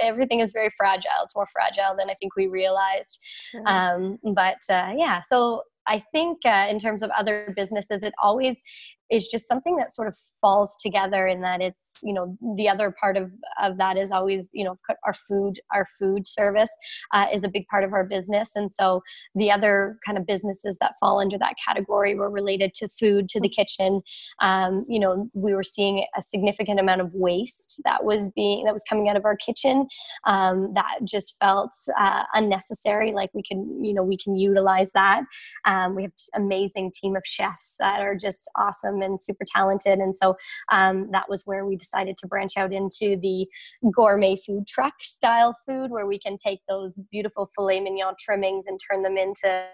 [0.00, 1.10] everything is very fragile.
[1.22, 3.18] It's more fragile than i think we realized.
[3.50, 3.62] Sure.
[3.66, 8.62] um, but uh, yeah so i think uh, in terms of other businesses it always
[9.12, 12.92] is just something that sort of falls together in that it's you know the other
[12.98, 13.30] part of
[13.62, 16.70] of that is always you know our food our food service
[17.12, 18.56] uh, is a big part of our business.
[18.56, 19.02] And so
[19.34, 23.40] the other kind of businesses that fall under that category were related to food to
[23.40, 24.00] the kitchen.
[24.40, 28.72] Um, you know we were seeing a significant amount of waste that was being that
[28.72, 29.86] was coming out of our kitchen
[30.24, 35.24] um, that just felt uh, unnecessary like we can you know we can utilize that.
[35.66, 39.98] Um, we have an amazing team of chefs that are just awesome and super talented.
[39.98, 40.36] And so
[40.70, 43.46] um, that was where we decided to branch out into the
[43.94, 48.80] gourmet food truck style food where we can take those beautiful filet mignon trimmings and
[48.90, 49.66] turn them into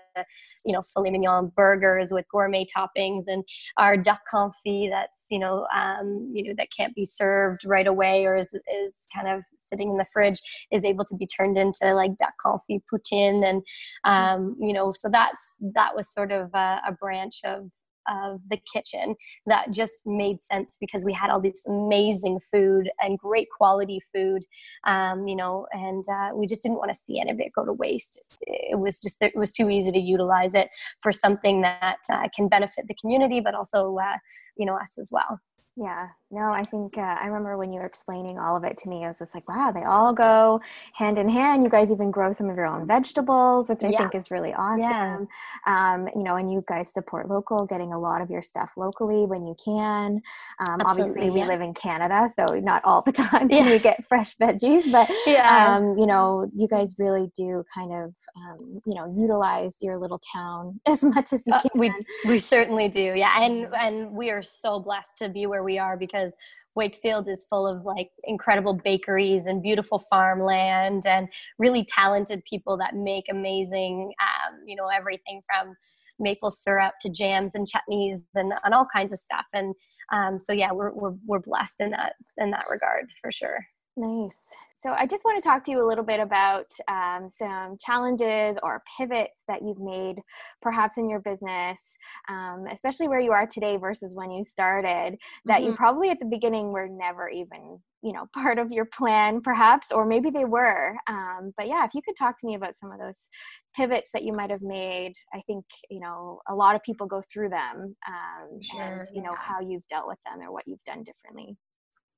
[0.65, 3.45] you know filet mignon burgers with gourmet toppings and
[3.77, 8.25] our duck confit that's you know um, you know that can't be served right away
[8.25, 10.41] or is is kind of sitting in the fridge
[10.73, 13.63] is able to be turned into like duck confit poutine and
[14.05, 17.71] um, you know so that's that was sort of a, a branch of
[18.11, 19.15] of the kitchen
[19.47, 24.43] that just made sense because we had all this amazing food and great quality food
[24.87, 27.65] um, you know and uh, we just didn't want to see any of it go
[27.65, 28.21] to waste.
[28.43, 30.69] It was just it was too easy to utilize it
[31.03, 34.17] for something that uh, can benefit the community but also uh,
[34.57, 35.41] you know us as well.
[35.77, 38.89] Yeah, no, I think uh, I remember when you were explaining all of it to
[38.91, 39.03] me.
[39.05, 40.61] I was just like, wow, they all go
[40.93, 41.63] hand in hand.
[41.65, 43.99] You guys even grow some of your own vegetables, which I Yeah.
[44.01, 44.81] think is really awesome.
[44.81, 45.95] Yeah.
[45.95, 49.25] Um, you know, and you guys support local, getting a lot of your stuff locally
[49.25, 50.21] when you can.
[50.61, 51.47] Um, obviously, we yeah.
[51.47, 55.79] live in Canada, so not all the time can we get fresh veggies, but yeah
[55.79, 60.21] um, you know, you guys really do kind of, um, you know, utilize your little
[60.35, 61.71] town as much as you Uh, can.
[61.75, 61.91] we
[62.27, 65.97] we certainly do yeah and and we are so blessed to be where we are
[65.97, 66.33] because because
[66.75, 71.29] Wakefield is full of like incredible bakeries and beautiful farmland and
[71.59, 75.75] really talented people that make amazing, um, you know, everything from
[76.19, 79.47] maple syrup to jams and chutneys and, and all kinds of stuff.
[79.53, 79.75] And
[80.13, 83.67] um, so yeah, we're, we're, we're blessed in that, in that regard for sure.
[83.97, 84.37] Nice.
[84.83, 88.57] So I just want to talk to you a little bit about um, some challenges
[88.63, 90.21] or pivots that you've made,
[90.63, 91.81] perhaps in your business,
[92.29, 95.19] um, especially where you are today versus when you started.
[95.47, 95.71] That mm-hmm.
[95.71, 99.91] you probably at the beginning were never even, you know, part of your plan, perhaps,
[99.91, 100.97] or maybe they were.
[101.09, 103.29] Um, but yeah, if you could talk to me about some of those
[103.75, 107.21] pivots that you might have made, I think you know a lot of people go
[107.33, 110.85] through them, um, sure, and you know how you've dealt with them or what you've
[110.85, 111.57] done differently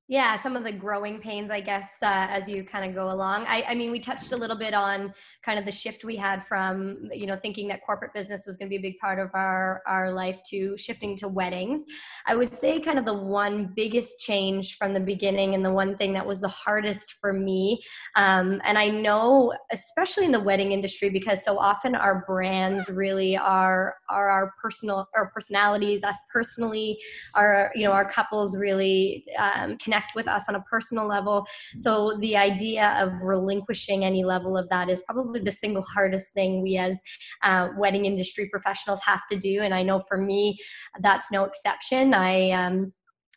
[0.07, 3.45] yeah some of the growing pains i guess uh, as you kind of go along.
[3.47, 6.45] I, I, mean we touched a little bit on kind of the shift we had
[6.45, 9.29] from you know thinking that corporate business was going to be a big part of
[9.33, 11.85] our our life to shifting to weddings.
[12.25, 15.97] I would say kind of the one biggest change from the beginning and the one
[15.97, 17.81] thing that was the hardest for me
[18.15, 23.37] um, and i know especially in the wedding industry because so often our brands really
[23.37, 26.97] are are our personal our personalities us personally
[27.35, 31.45] our you know our couples really um, connect connect with us on a personal level.
[31.77, 36.61] So the idea of relinquishing any level of that is probably the single hardest thing
[36.61, 36.99] we as
[37.43, 39.61] uh, wedding industry professionals have to do.
[39.61, 40.57] And I know for me,
[40.99, 42.13] that's no exception.
[42.13, 42.93] I, um,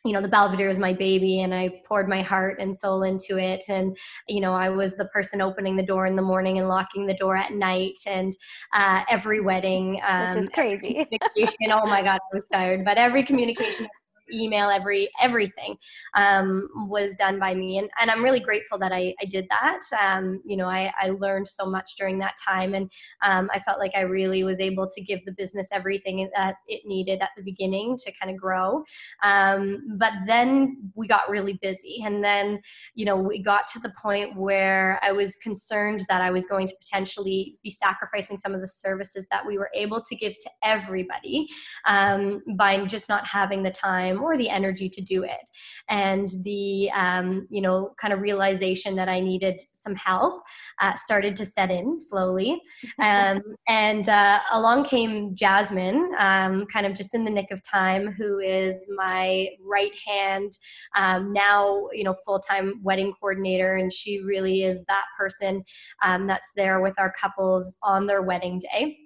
[0.06, 3.38] you know the belvedere is my baby and i poured my heart and soul into
[3.38, 3.96] it and
[4.28, 7.14] you know i was the person opening the door in the morning and locking the
[7.14, 8.34] door at night and
[8.74, 11.08] uh, every wedding um, Which is crazy
[11.72, 13.88] oh my god i was tired but every communication
[14.34, 15.76] email, every everything
[16.14, 19.80] um, was done by me, and and I'm really grateful that I, I did that.
[20.02, 22.90] Um, you know, I, I learned so much during that time, and
[23.22, 26.82] um, I felt like I really was able to give the business everything that it
[26.84, 28.84] needed at the beginning to kind of grow.
[29.22, 32.60] Um, but then we got really busy, and then
[32.94, 36.66] you know we got to the point where I was concerned that I was going
[36.66, 40.50] to potentially be sacrificing some of the services that we were able to give to
[40.62, 41.48] everybody
[41.86, 45.50] um, by just not having the time time or the energy to do it
[45.88, 50.42] and the um, you know kind of realization that i needed some help
[50.80, 52.60] uh, started to set in slowly.
[52.98, 58.12] Um, and uh, along came jasmine um, kind of just in the nick of time
[58.12, 60.52] who is my right hand
[60.96, 63.76] um, now you know full-time wedding coordinator.
[63.76, 65.64] And she really is that person
[66.02, 68.98] um, that's there with our couples on their wedding day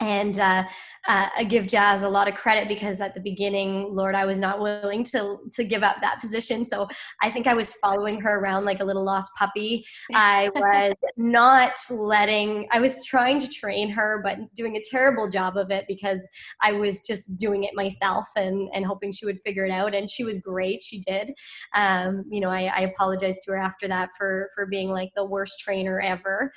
[0.00, 0.64] and uh,
[1.08, 4.38] uh, I give Jazz a lot of credit because at the beginning, Lord, I was
[4.38, 6.64] not willing to to give up that position.
[6.64, 6.86] So
[7.20, 9.84] I think I was following her around like a little lost puppy.
[10.14, 12.68] I was not letting.
[12.70, 16.20] I was trying to train her, but doing a terrible job of it because
[16.60, 19.94] I was just doing it myself and and hoping she would figure it out.
[19.94, 20.82] And she was great.
[20.82, 21.32] She did.
[21.74, 25.24] Um, you know, I, I apologized to her after that for for being like the
[25.24, 26.52] worst trainer ever.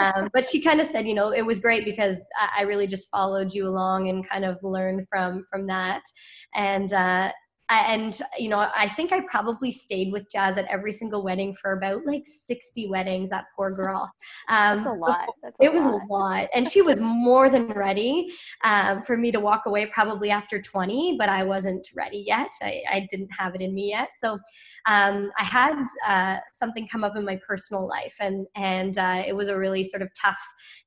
[0.00, 2.79] Um, but she kind of said, you know, it was great because I, I really
[2.86, 6.02] just followed you along and kind of learned from from that.
[6.54, 7.32] And uh,
[7.70, 11.72] and you know i think i probably stayed with jazz at every single wedding for
[11.72, 14.10] about like 60 weddings that poor girl.
[14.48, 15.28] Um, That's a lot.
[15.42, 16.48] That's a it was a lot.
[16.54, 18.28] and she was more than ready
[18.64, 22.50] um, for me to walk away probably after 20 but i wasn't ready yet.
[22.62, 24.08] I, I didn't have it in me yet.
[24.16, 24.38] So
[24.86, 29.34] um, i had uh, something come up in my personal life and and uh, it
[29.36, 30.40] was a really sort of tough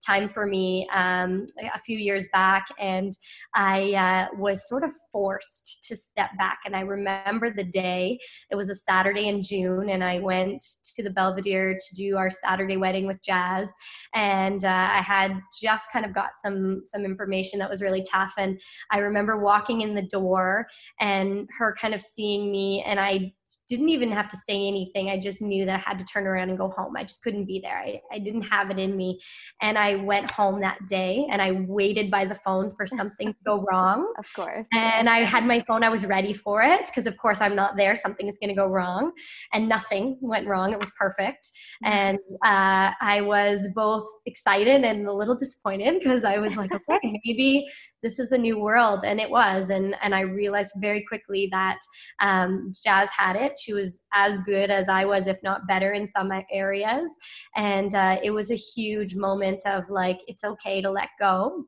[0.05, 2.67] time for me um, a few years back.
[2.79, 3.11] And
[3.55, 8.19] i uh, was sort of forced to step back and and I remember the day.
[8.49, 10.63] It was a Saturday in June, and I went
[10.95, 13.71] to the Belvedere to do our Saturday wedding with Jazz.
[14.15, 18.33] And uh, I had just kind of got some some information that was really tough.
[18.37, 18.59] And
[18.91, 20.65] I remember walking in the door
[20.99, 23.33] and her kind of seeing me, and I
[23.67, 25.09] didn't even have to say anything.
[25.09, 26.95] I just knew that I had to turn around and go home.
[26.97, 27.77] I just couldn't be there.
[27.77, 29.19] I, I didn't have it in me.
[29.61, 33.39] And I went home that day and I waited by the phone for something to
[33.45, 34.11] go wrong.
[34.23, 34.65] Of course.
[34.73, 37.75] And I had my phone, I was ready for it because, of course, I'm not
[37.75, 37.95] there.
[37.95, 39.11] Something is going to go wrong.
[39.53, 40.71] And nothing went wrong.
[40.71, 41.51] It was perfect.
[41.83, 41.93] Mm-hmm.
[41.93, 47.21] And uh, I was both excited and a little disappointed because I was like, okay,
[47.25, 47.65] maybe
[48.01, 49.03] this is a new world.
[49.05, 49.69] And it was.
[49.69, 51.79] And, and I realized very quickly that
[52.21, 53.59] um, Jazz had it it.
[53.59, 57.09] She was as good as I was, if not better, in some areas.
[57.55, 61.65] And uh, it was a huge moment of like, it's okay to let go.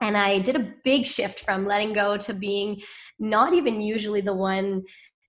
[0.00, 2.80] And I did a big shift from letting go to being
[3.18, 4.82] not even usually the one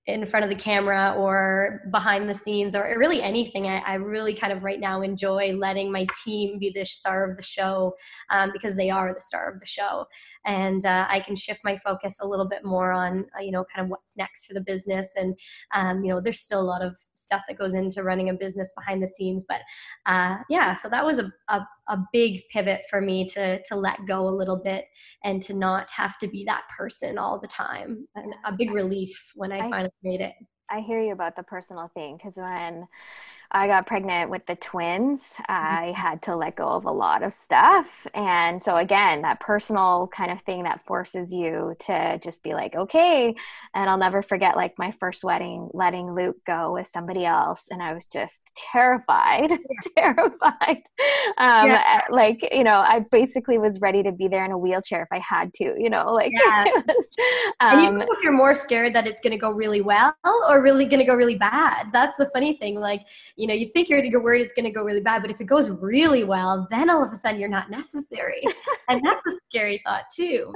[0.08, 3.68] in front of the camera or behind the scenes or really anything.
[3.68, 7.38] I, I really kind of right now enjoy letting my team be the star of
[7.38, 7.93] the show
[8.32, 10.06] um, because they are the star of the show.
[10.43, 13.64] And uh, I can shift my focus a little bit more on, uh, you know,
[13.64, 15.08] kind of what's next for the business.
[15.16, 15.38] And,
[15.74, 18.74] um, you know, there's still a lot of stuff that goes into running a business
[18.76, 19.45] behind the scenes.
[19.47, 19.62] But
[20.08, 23.99] uh, yeah, so that was a, a, a big pivot for me to, to let
[24.08, 24.86] go a little bit
[25.24, 28.08] and to not have to be that person all the time.
[28.16, 29.90] And a big relief when I, I finally
[30.21, 30.35] it.
[30.69, 32.87] I hear you about the personal thing because when
[33.54, 35.43] I got pregnant with the twins, mm-hmm.
[35.49, 37.88] I had to let go of a lot of stuff.
[38.14, 42.76] And so, again, that personal kind of thing that forces you to just be like,
[42.76, 43.36] okay.
[43.76, 47.66] And I'll never forget, like, my first wedding, letting Luke go with somebody else.
[47.70, 49.52] And I was just terrified,
[49.97, 50.14] yeah.
[50.14, 50.84] terrified.
[51.38, 51.84] Um, yeah.
[51.86, 55.10] Eh, like, you know, I basically was ready to be there in a wheelchair if
[55.12, 56.64] I had to, you know, like, yeah.
[56.64, 57.08] was,
[57.60, 60.16] um, and even if you're more scared that it's going to go really well
[60.47, 62.80] or really going to go really bad, that's the funny thing.
[62.80, 63.02] Like,
[63.41, 65.41] you know, you think you're, you're worried it's going to go really bad, but if
[65.41, 68.43] it goes really well, then all of a sudden you're not necessary.
[68.87, 70.53] and that's a scary thought too.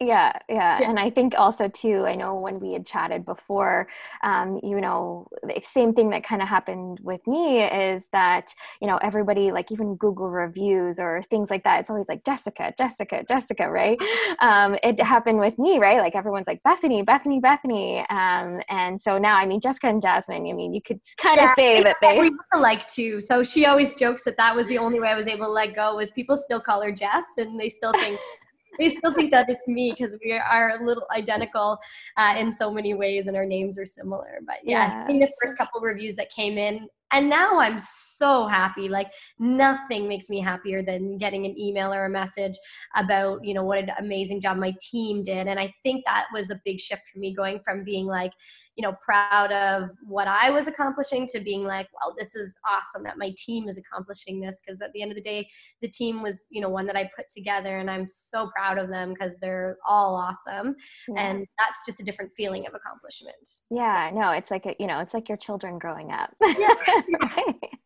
[0.00, 0.80] yeah, yeah, yeah.
[0.82, 3.88] And I think also too, I know when we had chatted before,
[4.22, 8.52] um, you know, the same thing that kind of happened with me is that,
[8.82, 12.74] you know, everybody, like even Google reviews or things like that, it's always like Jessica,
[12.76, 13.98] Jessica, Jessica, right?
[14.40, 15.98] Um, it happened with me, right?
[15.98, 17.98] Like everyone's like Bethany, Bethany, Bethany.
[18.10, 21.44] Um, and so now, I mean, Jessica and Jasmine, I mean, you could kind of
[21.44, 23.20] yeah, say that they we like to.
[23.20, 25.74] So she always jokes that that was the only way I was able to let
[25.74, 28.18] go was people still call her Jess and they still think
[28.78, 31.78] they still think that it's me because we are a little identical
[32.16, 34.38] uh, in so many ways and our names are similar.
[34.46, 38.88] But yeah, seeing the first couple reviews that came in, and now i'm so happy
[38.88, 42.56] like nothing makes me happier than getting an email or a message
[42.96, 46.50] about you know what an amazing job my team did and i think that was
[46.50, 48.32] a big shift for me going from being like
[48.76, 53.02] you know proud of what i was accomplishing to being like well this is awesome
[53.02, 55.46] that my team is accomplishing this because at the end of the day
[55.82, 58.88] the team was you know one that i put together and i'm so proud of
[58.88, 60.74] them because they're all awesome
[61.08, 61.22] yeah.
[61.22, 65.00] and that's just a different feeling of accomplishment yeah no it's like a, you know
[65.00, 66.74] it's like your children growing up yeah.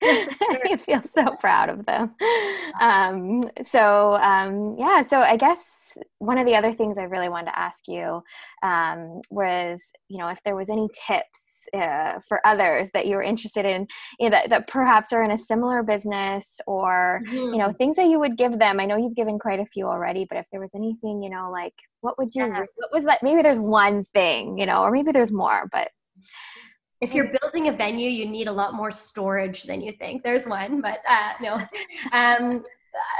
[0.64, 2.14] you feel so proud of them.
[2.80, 5.64] Um, so um, yeah, so I guess
[6.18, 8.22] one of the other things I really wanted to ask you
[8.62, 11.40] um, was, you know, if there was any tips
[11.72, 13.86] uh, for others that you were interested in
[14.20, 17.36] you know, that, that perhaps are in a similar business or mm-hmm.
[17.36, 17.76] you know mm-hmm.
[17.78, 20.36] things that you would give them i know you've given quite a few already but
[20.36, 21.72] if there was anything you know like
[22.02, 22.64] what would you yeah.
[22.76, 25.88] what was that maybe there's one thing you know or maybe there's more but
[27.00, 30.22] if you're building a venue, you need a lot more storage than you think.
[30.22, 31.60] There's one, but uh, no.
[32.12, 32.62] Um,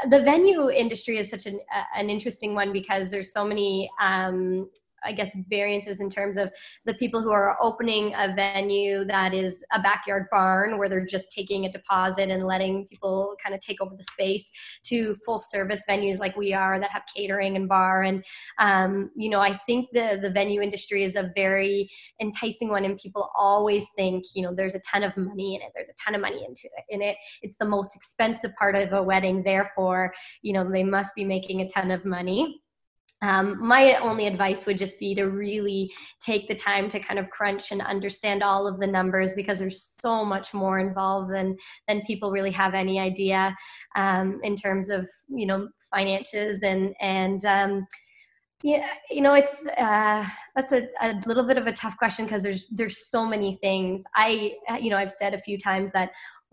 [0.09, 4.71] the venue industry is such an, uh, an interesting one because there's so many um,
[5.05, 6.53] I guess variances in terms of
[6.85, 11.33] the people who are opening a venue that is a backyard barn where they're just
[11.33, 14.51] taking a deposit and letting people kind of take over the space
[14.85, 18.03] to full service venues like we are that have catering and bar.
[18.03, 18.25] And
[18.59, 21.91] um, you know I think the the venue industry is a very
[22.21, 25.73] enticing one and people always think you know there's a ton of money in it
[25.75, 27.17] there's a ton of money into it in it.
[27.43, 31.61] It's the most expensive part of a wedding therefore you know they must be making
[31.61, 32.61] a ton of money
[33.25, 37.31] um, my only advice would just be to really take the time to kind of
[37.31, 41.57] crunch and understand all of the numbers because there's so much more involved than
[41.89, 43.57] than people really have any idea
[43.97, 47.87] um, in terms of you know finances and and um,
[48.63, 52.43] yeah you know it's uh, that's a, a little bit of a tough question because
[52.43, 54.05] there's there's so many things.
[54.15, 56.11] I you know i've said a few times that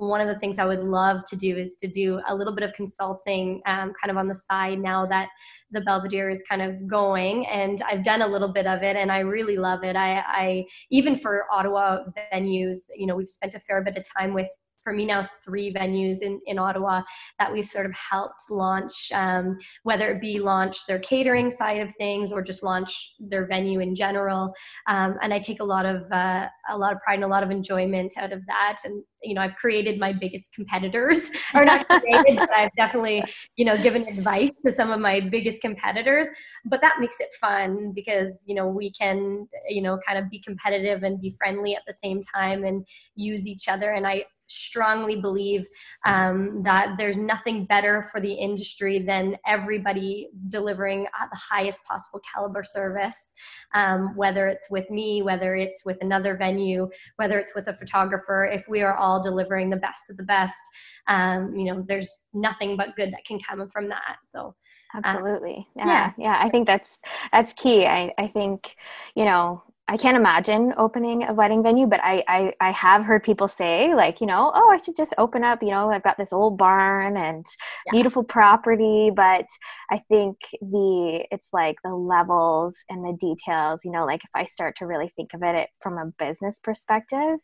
[0.07, 2.67] one of the things I would love to do is to do a little bit
[2.67, 5.29] of consulting um, kind of on the side now that
[5.69, 7.45] the Belvedere is kind of going.
[7.45, 9.95] And I've done a little bit of it and I really love it.
[9.95, 11.99] I, I even for Ottawa
[12.33, 14.49] venues, you know, we've spent a fair bit of time with
[14.83, 17.01] for me now three venues in, in Ottawa
[17.39, 21.93] that we've sort of helped launch, um, whether it be launch their catering side of
[21.95, 24.53] things or just launch their venue in general.
[24.87, 27.43] Um, and I take a lot of uh, a lot of pride and a lot
[27.43, 28.77] of enjoyment out of that.
[28.83, 33.23] And you know, I've created my biggest competitors, or not created, but I've definitely
[33.57, 36.27] you know given advice to some of my biggest competitors.
[36.65, 40.39] But that makes it fun because you know we can you know kind of be
[40.39, 43.91] competitive and be friendly at the same time and use each other.
[43.91, 45.65] And I strongly believe
[46.05, 52.19] um, that there's nothing better for the industry than everybody delivering at the highest possible
[52.33, 53.33] caliber service,
[53.73, 58.45] um, whether it's with me, whether it's with another venue, whether it's with a photographer.
[58.45, 60.61] If we are all delivering the best of the best,
[61.07, 64.17] um, you know, there's nothing but good that can come from that.
[64.27, 64.55] So,
[64.93, 66.37] uh, absolutely, yeah, yeah, yeah.
[66.39, 66.99] I think that's
[67.31, 67.85] that's key.
[67.85, 68.75] I I think
[69.15, 73.25] you know I can't imagine opening a wedding venue, but I, I, I have heard
[73.25, 76.15] people say like, you know, oh, I should just open up, you know, I've got
[76.17, 77.45] this old barn and
[77.87, 77.91] yeah.
[77.91, 79.47] beautiful property, but
[79.91, 84.45] I think the it's like the levels and the details, you know, like if I
[84.45, 87.39] start to really think of it from a business perspective,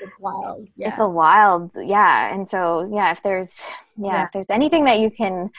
[0.00, 0.68] it's wild.
[0.76, 0.88] Yeah.
[0.88, 2.34] It's a wild, yeah.
[2.34, 3.60] And so, yeah, if there's
[4.00, 5.50] yeah, yeah, if there's anything that you can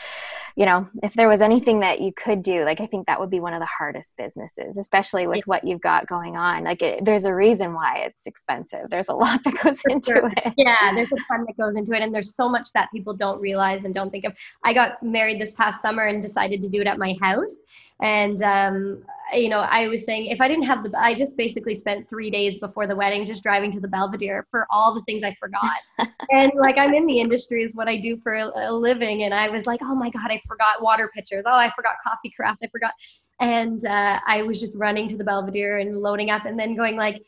[0.57, 3.29] you know if there was anything that you could do like i think that would
[3.29, 6.63] be one of the hardest businesses especially with what you've got going on.
[6.63, 8.89] Like it, there's a reason why it's expensive.
[8.89, 10.31] There's a lot that goes into sure.
[10.35, 10.53] it.
[10.57, 13.39] Yeah there's a ton that goes into it and there's so much that people don't
[13.39, 14.33] realize and don't think of.
[14.63, 17.55] I got married this past summer and decided to do it at my house
[18.01, 21.73] and um, you know i was saying if i didn't have the i just basically
[21.73, 25.23] spent three days before the wedding just driving to the belvedere for all the things
[25.23, 25.79] i forgot
[26.31, 29.33] and like i'm in the industry is what i do for a, a living and
[29.33, 32.61] i was like oh my god i forgot water pitchers oh i forgot coffee crafts
[32.63, 32.91] i forgot
[33.39, 36.95] and uh, i was just running to the belvedere and loading up and then going
[36.95, 37.21] like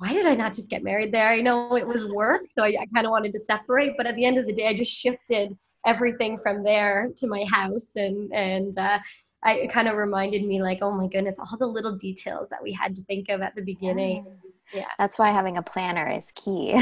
[0.00, 1.28] why did I not just get married there?
[1.28, 3.98] I know it was work, so I, I kind of wanted to separate.
[3.98, 5.54] But at the end of the day, I just shifted
[5.84, 8.98] everything from there to my house, and and uh,
[9.42, 12.62] I, it kind of reminded me like, oh my goodness, all the little details that
[12.62, 14.24] we had to think of at the beginning.
[14.26, 14.86] Yeah yeah.
[14.98, 16.72] That's why having a planner is key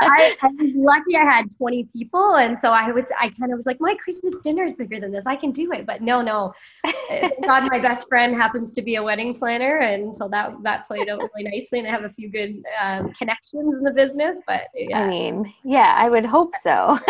[0.00, 3.56] I, I, was lucky i had 20 people and so i was i kind of
[3.56, 5.24] was like my christmas dinner is bigger than this.
[5.26, 5.86] I can do it.
[5.86, 6.54] But no no.
[7.44, 11.08] God my best friend happens to be a wedding planner and so that that played
[11.08, 14.68] out really nicely and i have a few good um, connections in the business but
[14.74, 15.00] yeah.
[15.00, 16.98] i mean yeah i would hope so.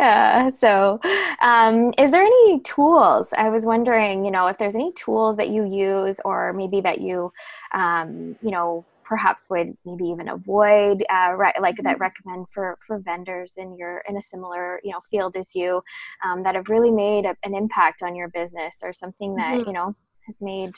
[0.00, 1.00] Yeah so
[1.40, 3.28] um, is there any tools?
[3.36, 7.00] I was wondering you know if there's any tools that you use or maybe that
[7.00, 7.32] you
[7.72, 12.02] um, you know, perhaps would maybe even avoid uh, re- like that mm-hmm.
[12.02, 15.82] recommend for for vendors in your in a similar you know field as you
[16.24, 19.66] um, that have really made a, an impact on your business or something that mm-hmm.
[19.66, 19.96] you know
[20.28, 20.72] has made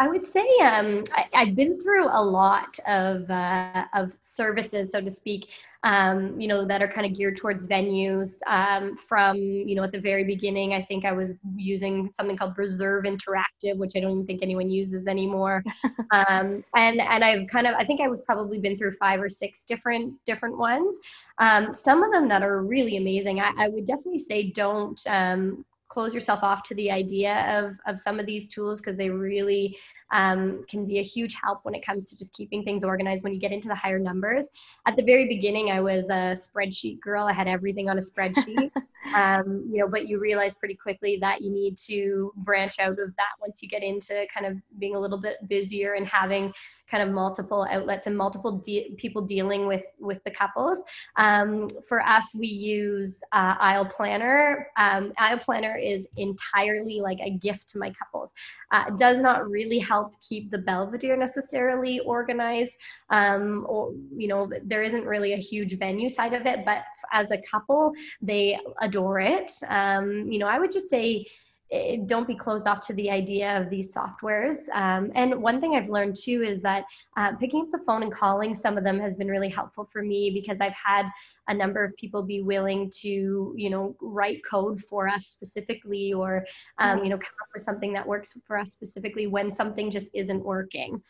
[0.00, 5.00] I would say um, I, have been through a lot of uh, of services, so
[5.02, 5.50] to speak,
[5.84, 8.38] um, you know, that are kind of geared towards venues.
[8.46, 12.56] Um, from you know, at the very beginning, I think I was using something called
[12.56, 15.62] Reserve Interactive, which I don't even think anyone uses anymore.
[16.12, 19.28] Um, and and I've kind of I think I was probably been through five or
[19.28, 20.98] six different different ones.
[21.38, 23.38] Um, some of them that are really amazing.
[23.38, 27.98] I, I would definitely say don't um, close yourself off to the idea of, of
[27.98, 29.76] some of these tools because they really
[30.12, 33.34] um, can be a huge help when it comes to just keeping things organized when
[33.34, 34.48] you get into the higher numbers.
[34.86, 37.26] At the very beginning, I was a spreadsheet girl.
[37.26, 38.70] I had everything on a spreadsheet.
[39.14, 43.14] um, you know, but you realize pretty quickly that you need to branch out of
[43.16, 46.52] that once you get into kind of being a little bit busier and having
[46.90, 50.84] kind of multiple outlets and multiple de- people dealing with with the couples.
[51.16, 54.68] Um, for us, we use uh, Aisle Planner.
[54.76, 58.34] Um, Aisle Planner is entirely like a gift to my couples.
[58.72, 62.76] Uh, does not really help keep the Belvedere necessarily organized,
[63.10, 66.64] um, or you know, there isn't really a huge venue side of it.
[66.64, 67.92] But as a couple,
[68.22, 69.50] they adore it.
[69.68, 71.26] Um, you know, I would just say
[71.70, 74.68] it, don't be closed off to the idea of these softwares.
[74.74, 76.84] Um, and one thing I've learned too is that
[77.16, 80.02] uh, picking up the phone and calling some of them has been really helpful for
[80.02, 81.06] me because I've had
[81.48, 86.44] a number of people be willing to, you know, write code for us specifically or,
[86.78, 90.10] um, you know, come up with something that works for us specifically when something just
[90.14, 91.00] isn't working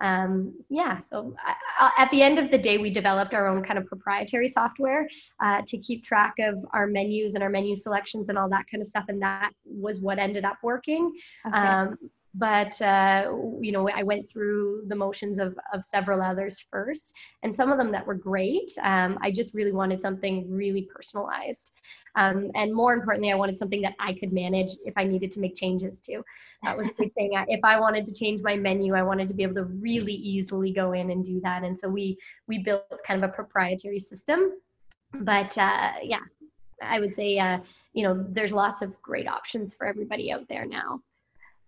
[0.00, 1.34] um, yeah, so
[1.78, 5.08] uh, at the end of the day, we developed our own kind of proprietary software
[5.40, 8.80] uh, to keep track of our menus and our menu selections and all that kind
[8.80, 9.04] of stuff.
[9.08, 11.12] And that was what ended up working.
[11.46, 11.56] Okay.
[11.56, 11.98] Um,
[12.34, 17.54] but uh, you know i went through the motions of, of several others first and
[17.54, 21.72] some of them that were great um, i just really wanted something really personalized.
[22.16, 25.40] Um, and more importantly i wanted something that i could manage if i needed to
[25.40, 26.22] make changes to.
[26.62, 27.30] That was a big thing.
[27.48, 30.72] If i wanted to change my menu i wanted to be able to really easily
[30.72, 31.62] go in and do that.
[31.62, 32.18] And so we
[32.48, 34.60] we built kind of a proprietary system.
[35.12, 36.22] But uh, yeah
[36.82, 37.58] i would say uh,
[37.92, 41.00] you know there's lots of great options for everybody out there now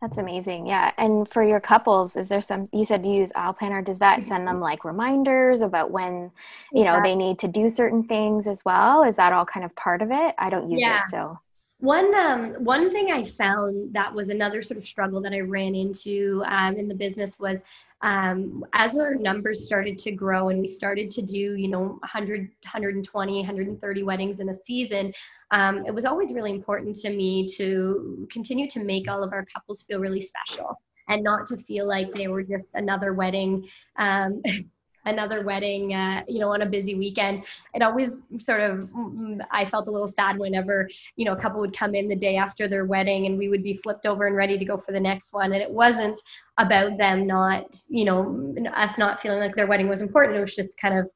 [0.02, 0.66] that's amazing.
[0.66, 0.90] Yeah.
[0.98, 3.82] And for your couples, is there some, you said you use Aisle Planner.
[3.82, 6.32] Does that send them like reminders about when,
[6.72, 9.04] you know, they need to do certain things as well?
[9.04, 10.34] Is that all kind of part of it?
[10.38, 11.04] I don't use yeah.
[11.04, 11.10] it.
[11.12, 11.38] So
[11.78, 15.74] one um, one thing I found that was another sort of struggle that I ran
[15.76, 17.62] into um, in the business was
[18.02, 22.40] um, as our numbers started to grow and we started to do you know 100
[22.40, 25.12] 120 130 weddings in a season
[25.50, 29.44] um, it was always really important to me to continue to make all of our
[29.46, 33.66] couples feel really special and not to feel like they were just another wedding
[33.98, 34.42] um,
[35.04, 37.44] another wedding, uh, you know, on a busy weekend.
[37.74, 41.60] It always sort of, mm, I felt a little sad whenever, you know, a couple
[41.60, 44.36] would come in the day after their wedding and we would be flipped over and
[44.36, 45.52] ready to go for the next one.
[45.52, 46.20] And it wasn't
[46.58, 50.36] about them not, you know, us not feeling like their wedding was important.
[50.36, 51.10] It was just kind of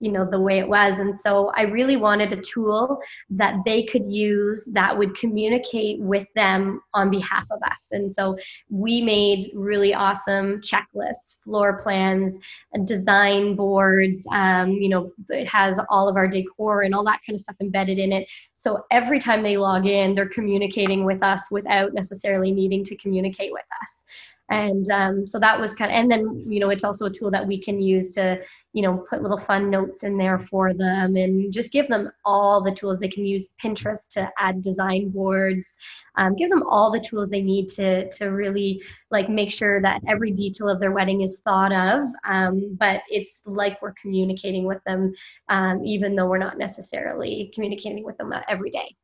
[0.00, 0.98] you know the way it was.
[0.98, 6.26] And so i really wanted a tool that they could use that would communicate with
[6.34, 7.88] them on behalf of us.
[7.92, 8.36] And so
[8.70, 12.38] we made really awesome checklists floor plans
[12.84, 14.26] design boards.
[14.32, 17.56] Um, you know it has all of our decor and all that kind of stuff
[17.60, 18.28] embedded in it.
[18.56, 23.52] So every time they log in they're communicating with us without necessarily needing to communicate
[23.52, 24.04] with us
[24.50, 27.30] and um, so that was kind of and then you know it's also a tool
[27.30, 28.40] that we can use to
[28.72, 32.62] you know put little fun notes in there for them and just give them all
[32.62, 32.98] the tools.
[32.98, 35.76] They can use pinterest to add design boards
[36.18, 40.02] um, give them all the tools they need to to really like make sure that
[40.06, 44.82] every detail of their wedding is thought of um, but it's like we're communicating with
[44.84, 45.14] them
[45.48, 48.94] um, even though we're not necessarily communicating with them every day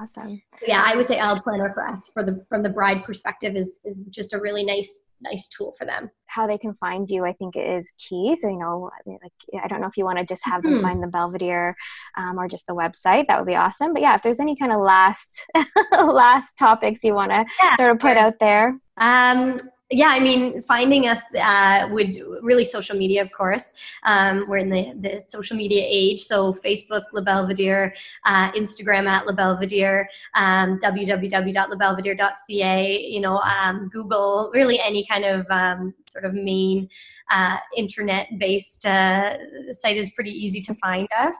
[0.00, 0.40] Awesome.
[0.66, 3.80] Yeah, I would say Aisle Planner for us, for the from the bride perspective, is
[3.84, 4.88] is just a really nice
[5.20, 6.10] nice tool for them.
[6.26, 8.36] How they can find you, I think, is key.
[8.40, 10.82] So you know, like I don't know if you want to just have them hmm.
[10.82, 11.76] find the Belvedere
[12.16, 13.26] um, or just the website.
[13.26, 13.92] That would be awesome.
[13.92, 15.46] But yeah, if there's any kind of last
[15.92, 18.18] last topics you want to yeah, sort of put sure.
[18.18, 18.78] out there.
[18.98, 19.56] Um,
[19.90, 23.72] yeah, I mean, finding us uh, would really social media, of course.
[24.04, 27.94] Um, we're in the, the social media age, so Facebook, La Belvedere,
[28.26, 35.46] uh, Instagram at La Belvedere, um, www.labelvedere.ca, you know, um, Google, really any kind of
[35.48, 36.90] um, sort of main
[37.30, 39.38] uh, internet-based uh,
[39.72, 41.34] site is pretty easy to find us.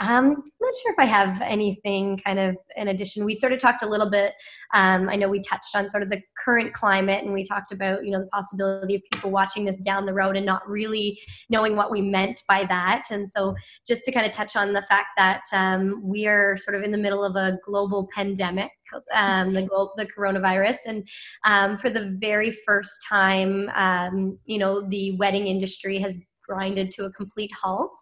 [0.00, 3.24] Um, I'm not sure if I have anything kind of in addition.
[3.24, 4.32] We sort of talked a little bit,
[4.72, 7.83] um, I know we touched on sort of the current climate and we talked about
[7.84, 11.18] about you know the possibility of people watching this down the road and not really
[11.50, 13.04] knowing what we meant by that.
[13.10, 13.54] And so
[13.86, 16.90] just to kind of touch on the fact that um, we are sort of in
[16.90, 18.70] the middle of a global pandemic
[19.14, 19.66] um, the,
[19.96, 20.76] the coronavirus.
[20.86, 21.08] And
[21.44, 27.04] um, for the very first time um, you know the wedding industry has grinded to
[27.04, 27.98] a complete halt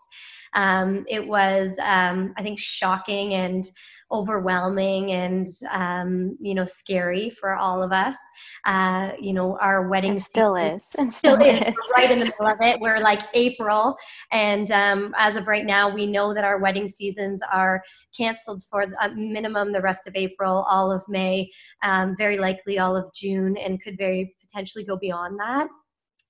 [0.55, 3.71] um, it was um, i think shocking and
[4.13, 8.17] overwhelming and um, you know scary for all of us.
[8.65, 11.61] Uh, you know, our wedding still is, and still, still is.
[11.61, 11.75] is.
[11.97, 12.79] right in the middle of it.
[12.81, 13.97] We're like April,
[14.31, 17.83] and um, as of right now, we know that our wedding seasons are
[18.17, 21.49] canceled for a minimum the rest of April, all of May,
[21.83, 25.69] um, very likely all of June, and could very potentially go beyond that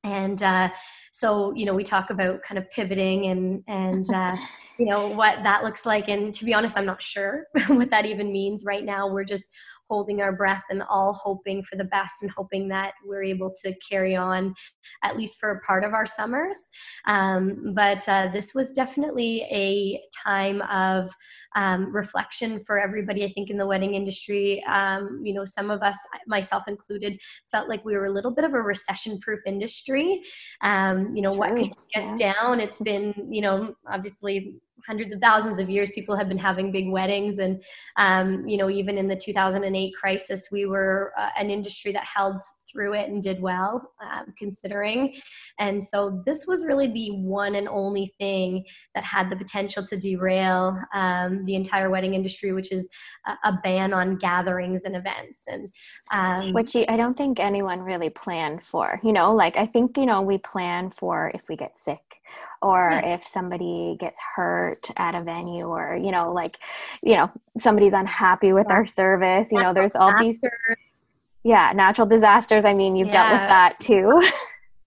[0.05, 0.71] and uh,
[1.13, 4.37] so you know we talk about kind of pivoting and and uh,
[4.79, 6.09] you know what that looks like.
[6.09, 9.09] And to be honest i'm not sure what that even means right now.
[9.09, 9.49] We're just
[9.93, 13.75] holding our breath and all hoping for the best and hoping that we're able to
[13.87, 14.55] carry on
[15.03, 16.57] at least for a part of our summers.
[17.07, 21.11] Um, but uh, this was definitely a time of
[21.57, 24.65] um, reflection for everybody, I think, in the wedding industry.
[24.65, 27.21] Um, you know, some of us, myself included,
[27.51, 30.23] felt like we were a little bit of a recession proof industry.
[30.63, 31.41] Um, you know, True.
[31.41, 32.61] what could take us down?
[32.61, 34.55] It's been, you know, obviously
[34.87, 37.39] hundreds of thousands of years people have been having big weddings.
[37.39, 37.63] And
[37.97, 42.37] um, you know even in the 2008 crisis we were uh, an industry that held
[42.71, 45.15] through it and did well um, considering.
[45.59, 48.65] And so this was really the one and only thing
[48.95, 52.89] that had the potential to derail um, the entire wedding industry which is
[53.27, 55.45] a, a ban on gatherings and events.
[55.49, 55.67] And
[56.13, 59.01] um, which i don't think anyone really planned for.
[59.03, 62.01] You know like i think you know we plan for if we get sick
[62.63, 63.15] or yeah.
[63.15, 66.53] if somebody gets hurt at a venue or you know like
[67.03, 68.75] you know somebody's unhappy with yeah.
[68.75, 70.39] our service you know there's all these
[71.45, 72.65] yeah natural disasters.
[72.65, 73.13] I mean you've yeah.
[73.13, 74.23] dealt with that too.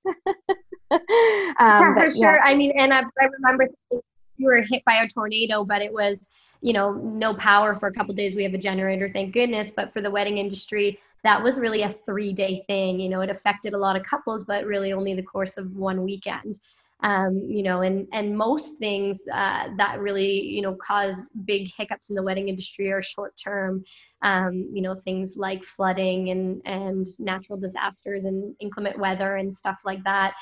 [0.92, 1.02] Um,
[1.60, 2.40] yeah, for sure.
[2.42, 6.30] i mean and I, I remember you were hit by a tornado but it was
[6.62, 8.36] you know no power for a couple days.
[8.36, 9.72] We have a generator thank goodness.
[9.76, 13.00] But for the wedding industry that was really a three day thing.
[13.00, 16.04] You know it affected a lot of couples but really only the course of one
[16.04, 16.60] weekend
[17.04, 22.10] um, you know, and and most things uh, that really you know cause big hiccups
[22.10, 23.84] in the wedding industry are short term.
[24.22, 29.82] Um, you know, things like flooding and and natural disasters and inclement weather and stuff
[29.86, 30.34] like that.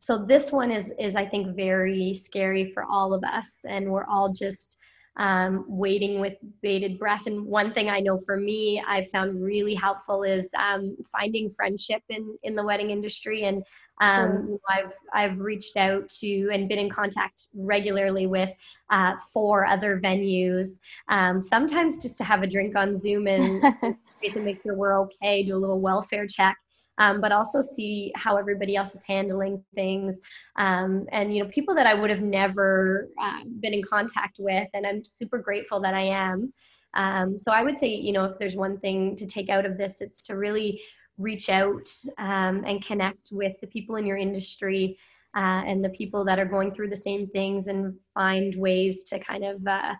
[0.00, 4.06] So this one is is I think very scary for all of us, and we're
[4.06, 4.76] all just
[5.16, 7.26] um, waiting with bated breath.
[7.26, 12.02] And one thing I know for me, I've found really helpful is um, finding friendship
[12.08, 13.44] in in the wedding industry.
[13.44, 13.62] And
[14.00, 14.58] um, sure.
[14.68, 18.50] I've I've reached out to and been in contact regularly with
[18.90, 20.78] uh, four other venues.
[21.08, 23.62] Um, sometimes just to have a drink on Zoom and
[24.32, 26.56] to make sure we're okay, do a little welfare check.
[26.98, 30.20] um, but also see how everybody else is handling things.
[30.56, 34.68] Um, and, you know, people that I would have never uh, been in contact with.
[34.74, 36.48] And I'm super grateful that I am.
[36.94, 39.76] Um, so I would say, you know, if there's one thing to take out of
[39.76, 40.80] this, it's to really
[41.18, 41.88] reach out
[42.18, 44.98] um, and connect with the people in your industry
[45.36, 49.18] uh, and the people that are going through the same things and find ways to
[49.18, 49.94] kind of uh,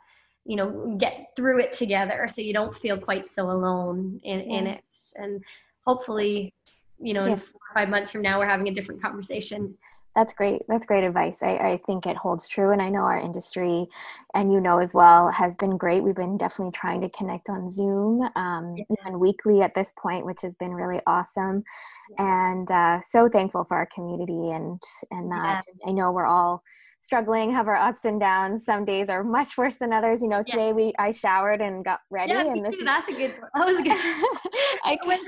[0.45, 4.59] you know get through it together so you don't feel quite so alone in, yeah.
[4.59, 4.85] in it
[5.17, 5.43] and
[5.87, 6.53] hopefully
[6.99, 7.33] you know yeah.
[7.33, 9.77] in four or five months from now we're having a different conversation
[10.15, 10.63] that's great.
[10.69, 11.43] That's great advice.
[11.43, 13.87] I, I think it holds true and i know our industry
[14.35, 16.03] and you know as well has been great.
[16.03, 18.85] We've been definitely trying to connect on zoom um, yeah.
[19.01, 21.65] even weekly at this point which has been really awesome.
[22.19, 25.65] And uh, so thankful for our community and and that.
[25.67, 25.91] Yeah.
[25.91, 26.63] i know we're all
[27.01, 28.65] struggling have our ups and downs.
[28.65, 30.23] Some days are much worse than others.
[30.23, 30.73] You know today yeah.
[30.73, 33.51] we i showered and got ready yeah, and this that's is, a good one.
[33.55, 34.45] That was good.
[34.85, 35.23] I went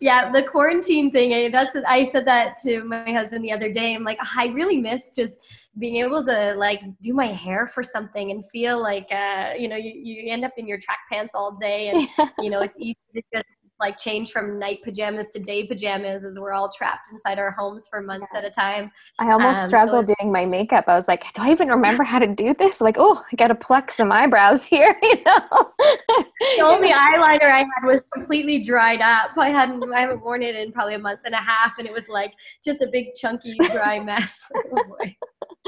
[0.00, 3.94] yeah the quarantine thing I, that's i said that to my husband the other day.
[3.94, 8.30] I'm like i really miss just being able to like do my hair for something
[8.30, 11.56] and feel like uh you know you, you end up in your track pants all
[11.56, 13.48] day and you know it's easy to just
[13.80, 17.86] like change from night pajamas to day pajamas as we're all trapped inside our homes
[17.90, 18.40] for months yeah.
[18.40, 18.90] at a time.
[19.18, 20.84] I almost um, struggled so doing my makeup.
[20.88, 22.80] I was like, do I even remember how to do this?
[22.80, 25.72] Like, oh, I got to pluck some eyebrows here, you know.
[25.78, 29.30] the only eyeliner I had was completely dried up.
[29.36, 31.92] I hadn't I haven't worn it in probably a month and a half and it
[31.92, 32.32] was like
[32.64, 34.50] just a big chunky dry mess.
[34.72, 34.84] oh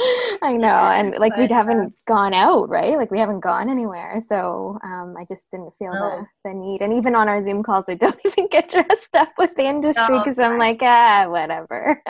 [0.43, 0.69] I know.
[0.69, 2.97] And like but, we haven't uh, gone out, right?
[2.97, 4.23] Like we haven't gone anywhere.
[4.27, 6.27] So um, I just didn't feel no.
[6.45, 6.83] the, the need.
[6.83, 10.19] And even on our Zoom calls, I don't even get dressed up with the industry
[10.19, 12.03] because I'm like, ah, whatever.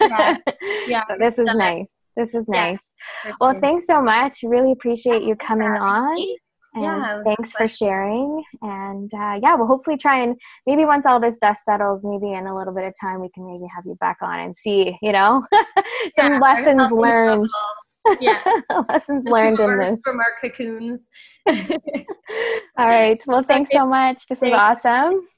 [0.00, 0.36] yeah.
[0.86, 1.02] yeah.
[1.08, 1.94] So this is nice.
[2.16, 2.78] This is nice.
[3.24, 4.40] Yeah, well, thanks so much.
[4.42, 6.18] Really appreciate That's you coming on.
[6.74, 8.42] And yeah, thanks for sharing.
[8.62, 12.46] And uh, yeah, we'll hopefully try and maybe once all this dust settles, maybe in
[12.46, 15.12] a little bit of time, we can maybe have you back on and see, you
[15.12, 15.46] know,
[16.16, 17.48] some yeah, lessons learned.
[18.20, 18.42] Yeah,
[18.88, 21.08] lessons learned in this from our cocoons.
[21.48, 23.18] all right.
[23.26, 24.26] Well, thanks so much.
[24.26, 25.28] This was awesome.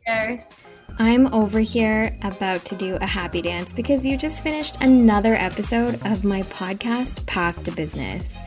[0.98, 5.94] I'm over here about to do a happy dance because you just finished another episode
[6.06, 8.38] of my podcast, Path to Business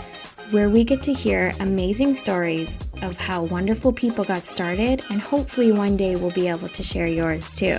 [0.51, 5.71] where we get to hear amazing stories of how wonderful people got started, and hopefully
[5.71, 7.77] one day we'll be able to share yours too.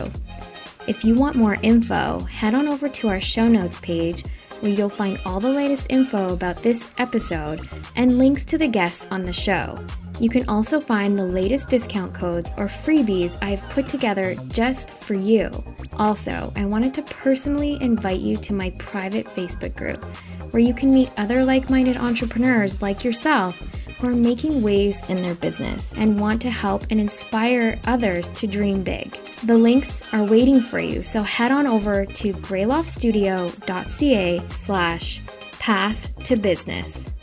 [0.87, 4.25] If you want more info, head on over to our show notes page
[4.61, 9.07] where you'll find all the latest info about this episode and links to the guests
[9.11, 9.79] on the show.
[10.21, 15.15] You can also find the latest discount codes or freebies I've put together just for
[15.15, 15.51] you.
[15.97, 20.03] Also, I wanted to personally invite you to my private Facebook group
[20.51, 23.63] where you can meet other like minded entrepreneurs like yourself
[23.99, 28.47] who are making waves in their business and want to help and inspire others to
[28.47, 29.17] dream big.
[29.45, 35.21] The links are waiting for you, so head on over to greyloftstudio.ca slash
[35.59, 37.15] path to business.